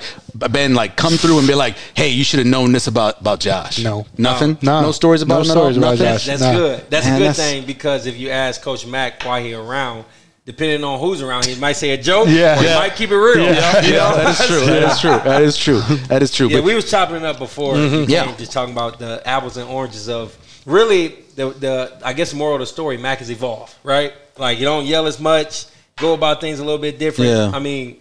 [0.51, 3.41] been like come through and be like, hey, you should have known this about about
[3.41, 3.83] Josh?
[3.85, 4.07] No.
[4.17, 4.57] nothing.
[4.63, 4.81] No.
[4.81, 5.93] no stories about No him stories at all?
[5.93, 6.15] about Nothing?
[6.15, 6.27] Josh.
[6.27, 6.53] that's Nah.
[6.53, 6.85] good.
[6.91, 10.07] That's Man, a good that's- thing because if you ask Coach Mack why he around,
[10.47, 12.59] depending on who's around, he might say a joke Yeah.
[12.59, 12.79] or he Yeah.
[12.79, 13.39] might keep it real.
[13.45, 13.81] Yeah.
[13.85, 14.17] You know?
[14.17, 14.61] that is true.
[14.67, 15.19] That is true.
[15.25, 15.81] That is true.
[16.09, 16.49] That is true.
[16.49, 17.75] Yeah, But we was chopping it up before.
[17.75, 18.11] Mm-hmm.
[18.11, 18.33] Yeah.
[18.37, 20.37] just talking about the apples and oranges of
[20.67, 22.97] really the the I guess moral of the story.
[22.99, 24.13] Mac has evolved, right?
[24.39, 25.67] Like you don't yell as much,
[25.97, 27.31] go about things a little bit different.
[27.31, 27.51] Yeah.
[27.55, 27.97] I mean,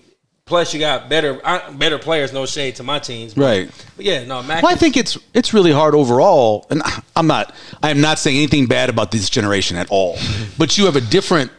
[0.45, 1.41] plus you got better
[1.73, 2.33] better players.
[2.33, 3.71] No shade to my teams, but, Right.
[3.95, 4.63] But yeah, no, Mac.
[4.63, 6.81] Well, I think it's it's really hard overall, and
[7.15, 10.17] I'm not I am not saying anything bad about this generation at all.
[10.57, 11.51] But you have a different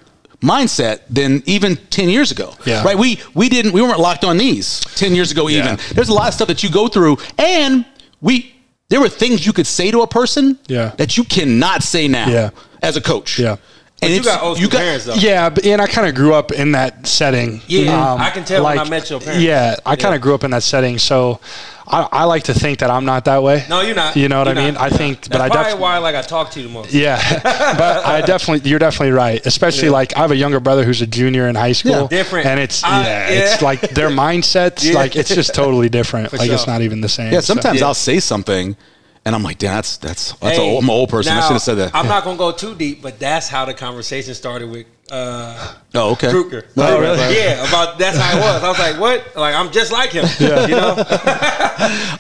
[0.45, 2.55] mindset than even ten years ago.
[2.67, 2.85] Yeah.
[2.85, 2.99] Right.
[2.99, 5.49] We we didn't we weren't locked on these ten years ago.
[5.49, 7.85] Even there's a lot of stuff that you go through, and
[8.21, 8.53] we
[8.91, 10.93] there were things you could say to a person Yeah.
[10.99, 12.51] that you cannot say now Yeah.
[12.83, 13.39] as a coach.
[13.39, 13.57] Yeah.
[14.05, 15.15] But you it's- got old school parents though.
[15.15, 17.61] Yeah, but, and I kind of grew up in that setting.
[17.67, 19.43] Yeah, I um, can tell when I met your parents.
[19.43, 20.17] Yeah, I kind Yeah.
[20.17, 21.41] of grew up in that setting, so
[21.87, 23.65] I, I like to think that I'm not that way.
[23.69, 24.17] No, you're not.
[24.17, 24.75] You know what You're I mean?
[24.75, 24.83] not.
[24.83, 25.31] I You're think, not.
[25.31, 25.81] but I definitely.
[25.83, 26.93] why like I talk to you the most.
[26.95, 29.45] Yeah, but I definitely, you're definitely right.
[29.45, 31.93] Especially like I have a younger brother who's a junior in high school.
[32.03, 32.07] Yeah.
[32.09, 32.47] Different.
[32.47, 33.53] and it's I- yeah, yeah.
[33.53, 34.85] it's like their mindsets.
[34.85, 34.95] Yeah.
[34.95, 36.33] Like it's just totally different.
[36.33, 37.33] like it's not even the same.
[37.33, 37.41] Yeah.
[37.41, 37.87] so- Sometimes Yeah.
[37.87, 38.77] I'll say something,
[39.25, 41.33] and I'm like, damn, that's that's that's Hey, a, I'm an old person.
[41.37, 41.95] I should have said that.
[41.95, 46.13] I'm not gonna go too deep, but that's how the conversation started with uh, oh,
[46.13, 46.31] okay.
[46.31, 46.65] Kruger.
[46.77, 47.37] Oh, really?
[47.37, 48.63] Yeah, about that's how it was.
[48.63, 49.37] I was like, what?
[49.37, 50.25] Like I'm just like him.
[50.41, 50.95] You know?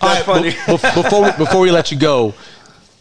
[0.01, 0.51] that's funny.
[0.51, 2.35] Be- be- before we, before we let you go,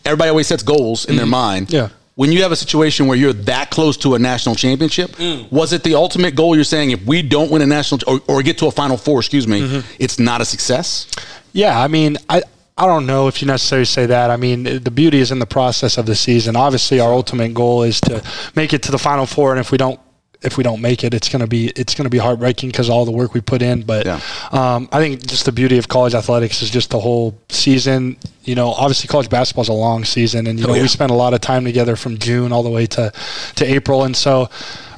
[0.06, 1.72] everybody always sets goals in their mind.
[1.72, 1.90] Yeah.
[2.16, 5.52] when you have a situation where you're that close to a national championship, Mm.
[5.52, 6.56] was it the ultimate goal?
[6.56, 9.20] You're saying if we don't win a national or, or get to a Final Four,
[9.20, 9.96] excuse me, Mm-hmm.
[10.00, 11.08] it's not a success.
[11.54, 12.42] Yeah, I mean, I
[12.78, 14.32] I don't know if you necessarily say that.
[14.32, 16.56] I mean, the beauty is in the process of the season.
[16.56, 18.24] Obviously, our ultimate goal is to
[18.56, 20.00] make it to the Final Four, and if we don't
[20.44, 23.12] if we don't make it, it's gonna be it's gonna be heartbreaking because all the
[23.12, 23.84] work we put in.
[23.84, 24.20] But Yeah.
[24.52, 28.18] um, I think just the beauty of college athletics is just the whole season.
[28.44, 30.82] You know, obviously college basketball is a long season, and you know yeah.
[30.82, 33.12] we spend a lot of time together from June all the way to
[33.56, 34.50] to April, and so.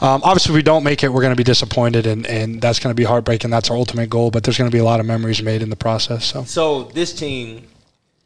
[0.01, 2.79] Um, obviously, if we don't make it, we're going to be disappointed, and, and that's
[2.79, 3.49] going to be heartbreaking.
[3.49, 5.69] That's our ultimate goal, but there's going to be a lot of memories made in
[5.69, 6.25] the process.
[6.25, 7.63] So, So this team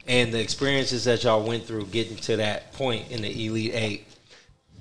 [0.07, 4.07] and the experiences that y'all went through getting to that point in the Elite Eight,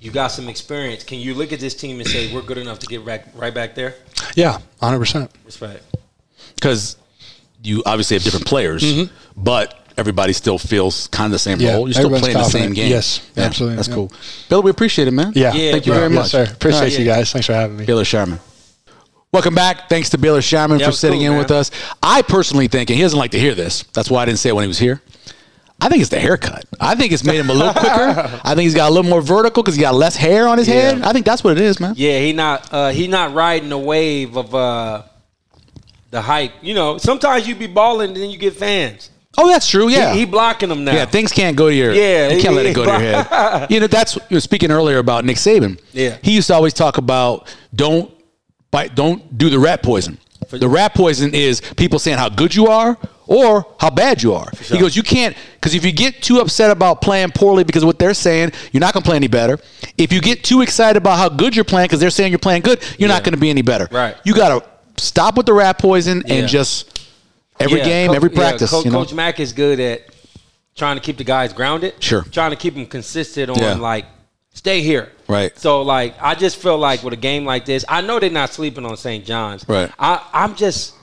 [0.01, 1.03] you got some experience.
[1.03, 3.53] Can you look at this team and say we're good enough to get back right
[3.53, 3.95] back there?
[4.35, 5.29] yeah, 100%.
[5.45, 5.83] Respect.
[6.55, 6.97] because
[7.63, 11.67] you obviously have different players, but everybody still feels kind of the same Mm-hmm.
[11.67, 11.87] Yeah, role.
[11.87, 12.89] You're still everyone's playing the same game.
[12.89, 13.95] Yes, absolutely, That's yeah.
[13.95, 14.11] cool.
[14.47, 15.33] Bill, we appreciate it, man.
[15.35, 15.99] Yeah, Yeah, thank you bro.
[16.01, 16.31] very yes, much.
[16.47, 16.53] sir.
[16.53, 16.99] Appreciate Yeah.
[16.99, 17.31] you guys.
[17.33, 17.85] Thanks for having me.
[17.85, 18.39] Baylor Scheierman.
[19.31, 19.89] Welcome back.
[19.89, 21.39] Thanks to Baylor Scheierman Yeah, for sitting cool, in man.
[21.39, 21.69] with us.
[22.01, 24.49] I personally think, and he doesn't like to hear this, that's why I didn't say
[24.49, 25.01] it when he was here.
[25.81, 26.65] I think it's the haircut.
[26.79, 28.39] I think it's made him a little quicker.
[28.43, 30.67] I think he's got a little more vertical because he got less hair on his
[30.67, 30.73] Yeah.
[30.75, 31.01] head.
[31.03, 31.93] I think that's what it is, man.
[31.97, 35.03] Yeah, he not uh, he not riding the wave of uh,
[36.11, 36.51] the hype.
[36.61, 39.09] You know, sometimes you be balling and then you get fans.
[39.37, 39.89] Oh, that's true.
[39.89, 40.11] Yeah.
[40.13, 40.93] He, he blocking them now.
[40.93, 41.93] Yeah, things can't go to your.
[41.93, 43.67] Yeah, you can't let it go to your head.
[43.71, 45.79] You know, that's you know, speaking earlier about Nick Saban.
[45.93, 46.17] Yeah.
[46.21, 48.11] he used to always talk about don't
[48.71, 50.17] bite, don't do the rat poison.
[50.49, 52.97] The rat poison is people saying how good you are
[53.29, 54.49] or how bad you are.
[54.59, 57.87] He goes, you can't because if you get too upset about playing poorly because of
[57.87, 59.59] what they're saying, you're not going to play any better.
[59.97, 62.63] If you get too excited about how good you're playing because they're saying you're playing
[62.63, 63.87] good, you're not going to be any better.
[63.91, 64.17] Right.
[64.25, 64.63] You got
[64.97, 66.33] to stop with the rat poison Yeah.
[66.35, 67.07] and just
[67.59, 68.71] every Yeah, game, Co- every yeah, practice.
[68.71, 69.03] Co- you know?
[69.03, 70.01] Coach Mack is good at
[70.75, 72.01] trying to keep the guys grounded.
[72.01, 72.23] Sure.
[72.23, 73.75] Trying to keep them consistent on Yeah.
[73.75, 74.05] like
[74.55, 75.11] stay here.
[75.27, 75.55] Right.
[75.59, 78.51] So like I just feel like with a game like this, I know they're not
[78.53, 79.23] sleeping on St.
[79.23, 79.67] John's.
[79.69, 79.91] Right.
[79.99, 80.95] I I'm just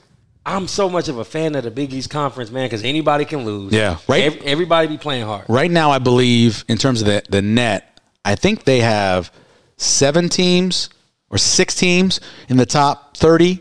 [0.46, 3.44] I'm so much of a fan of the Big East Conference, man, because anybody can
[3.44, 3.72] lose.
[3.72, 4.22] Yeah, right.
[4.22, 5.44] Ev- everybody be playing hard.
[5.48, 9.32] Right now, I believe in terms of the, the net, I think they have
[9.76, 10.88] seven teams
[11.30, 13.58] or six teams in the top 30,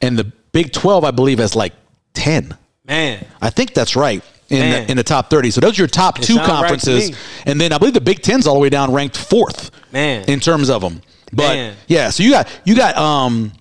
[0.00, 1.72] and the Big 12, I believe, has like
[2.14, 2.56] 10.
[2.86, 3.24] Man.
[3.40, 4.84] I think that's right in Man.
[4.86, 5.52] the, in the top 30.
[5.52, 7.16] So those are your top two sound right conferences.
[7.46, 10.24] and then I believe the Big 10's all the way down ranked fourth Man.
[10.24, 11.00] in terms of them.
[11.32, 11.76] But Man.
[11.86, 13.52] yeah, so you got you got um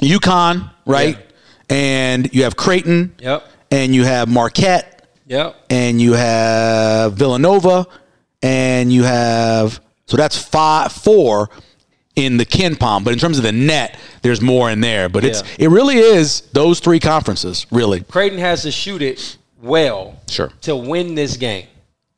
[0.00, 1.18] UConn, right?
[1.70, 3.14] And you have Creighton.
[3.20, 3.46] Yep.
[3.70, 5.56] And you have Marquette Yep.
[5.70, 7.86] and you have Villanova,
[8.42, 11.48] and you have so that's five four
[12.14, 13.02] in the KenPom.
[13.04, 15.08] But in terms of the net, there's more in there.
[15.08, 15.66] But it's Yeah.
[15.66, 18.00] it really is those three conferences, really.
[18.02, 20.52] Creighton has to shoot it well Sure.
[20.60, 21.66] to win this game.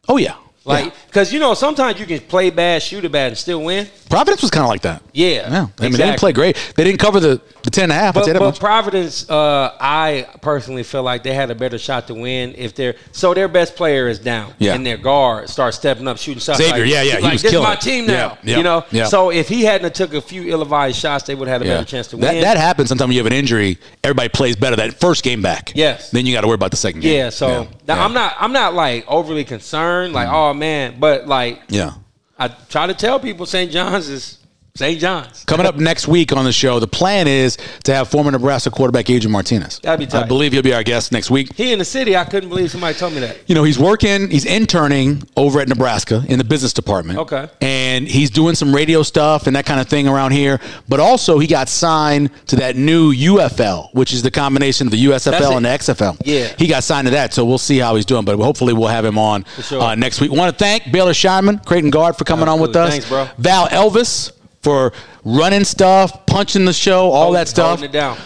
[0.09, 0.35] Oh yeah,
[0.67, 3.87] Like, because you know sometimes you can play bad, shoot it bad, and still win.
[4.11, 5.03] Providence was kind of like that.
[5.13, 6.57] Yeah, Yeah, I mean they didn't play great.
[6.77, 8.15] They didn't cover the the ten and a half.
[8.15, 8.59] But, but.
[8.61, 12.95] Providence, uh, I personally feel like they had a better shot to win if they're
[13.13, 14.75] so their best player is down Yeah.
[14.75, 16.59] and their guard starts stepping up shooting shots.
[16.59, 18.13] Xavier, like, yeah, yeah, he like was this is killing my team now.
[18.13, 19.07] Yeah, yeah, you know, yeah.
[19.07, 21.85] so if he hadn't took a few ill-advised shots, they would have had a better
[21.85, 22.41] chance to win.
[22.41, 23.79] that happens sometimes you have an injury.
[24.05, 25.73] Everybody plays better that first game back.
[25.75, 26.11] Yes.
[26.11, 27.17] Then you got to worry about the second game.
[27.17, 27.55] yeah, so Yeah.
[27.55, 27.95] now, Yeah.
[27.95, 28.03] Mm-hmm.
[28.03, 31.93] I'm not I'm not like overly concerned, like oh man, but like Yeah.
[32.39, 33.71] I try to tell people St.
[33.71, 34.39] John's is
[34.77, 35.01] St.
[35.01, 35.45] John's.
[35.45, 39.09] Coming up next week on the show, the plan is to have former Nebraska quarterback
[39.11, 39.79] Adrian Martinez.
[39.81, 41.53] That'd be I believe he'll be our guest next week.
[41.55, 42.17] He in the city.
[42.17, 43.39] I couldn't believe somebody told me that.
[43.47, 47.19] You know, he's working, he's interning over at Nebraska in the business department.
[47.19, 47.49] Okay.
[47.61, 50.61] And he's doing some radio stuff and that kind of thing around here.
[50.89, 55.05] But also, he got signed to that new UFL, which is the combination of the
[55.07, 56.21] USFL and the XFL.
[56.25, 56.55] Yeah.
[56.59, 57.33] He got signed to that.
[57.35, 58.25] So we'll see how he's doing.
[58.25, 59.81] But hopefully, we'll have him on sure.
[59.81, 60.31] uh, next week.
[60.31, 62.91] want to thank Baylor Scheierman, Creighton Guard, for coming on with us.
[62.91, 63.29] Thanks, bro.
[63.39, 64.36] Val Elvis
[64.67, 64.93] for
[65.25, 67.81] running stuff, punching the show, all Holding- that stuff.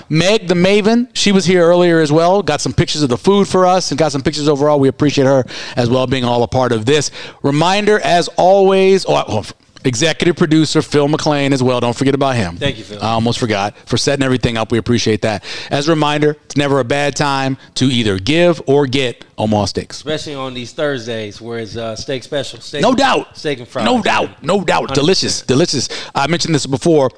[0.09, 2.43] Meg the Maven, she was here earlier as well.
[2.43, 4.81] Got some pictures of the food for us and got some pictures overall.
[4.81, 5.45] We appreciate her
[5.77, 7.11] as well being all a part of this.
[7.43, 9.45] Reminder, as always, oh, oh,
[9.85, 11.81] executive producer Phil McLean as well.
[11.81, 12.57] Don't forget about him.
[12.57, 13.03] Thank you, Phil.
[13.03, 14.71] I almost forgot for setting everything up.
[14.73, 15.45] We appreciate that.
[15.71, 19.97] As a reminder, it's never a bad time to either give or get Omaha Steaks.
[19.97, 22.61] especially on these Thursdays where it's uh, steak special.
[22.61, 23.37] Steak, No doubt.
[23.37, 23.85] steak and fries.
[23.87, 24.43] No doubt.
[24.43, 24.89] No doubt.
[24.91, 24.95] 100%.
[24.95, 25.43] Delicious.
[25.43, 25.89] Delicious.
[26.15, 27.11] I mentioned this before.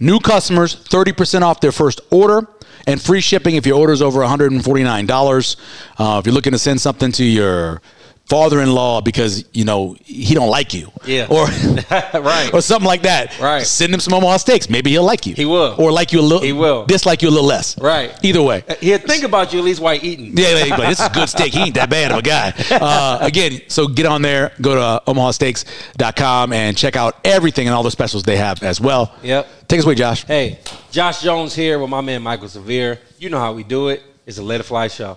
[0.00, 2.46] New customers, 30% off their first order
[2.86, 5.56] and free shipping if your order is over $149.
[5.98, 7.82] Uh, if you're looking to send something to your
[8.28, 11.26] father-in-law because you know he don't like you, Yeah.
[11.30, 11.46] or
[12.20, 12.50] Right.
[12.52, 13.38] or something like that.
[13.40, 13.66] Right.
[13.66, 14.68] Send him some Omaha steaks.
[14.68, 15.34] Maybe he'll like you.
[15.34, 15.74] He will.
[15.78, 16.42] or like you a little.
[16.42, 16.84] He will.
[16.86, 17.78] dislike you a little less.
[17.80, 18.12] Right.
[18.22, 18.64] Either way.
[18.80, 20.36] He'll think about you at least while eating.
[20.36, 21.54] Yeah, yeah, but this is good steak.
[21.54, 22.52] He ain't that bad of a guy.
[22.70, 27.74] Uh, again, so get on there, go to uh, omahasteaks.com and check out everything and
[27.74, 29.14] all the specials they have as well.
[29.22, 29.46] Yep.
[29.68, 30.24] Take us away, Josh.
[30.24, 30.58] Hey,
[30.90, 32.98] Josh Jones here with my man Mike'l Severe.
[33.18, 34.02] You know how we do it.
[34.26, 35.16] It's a Let It Fly show.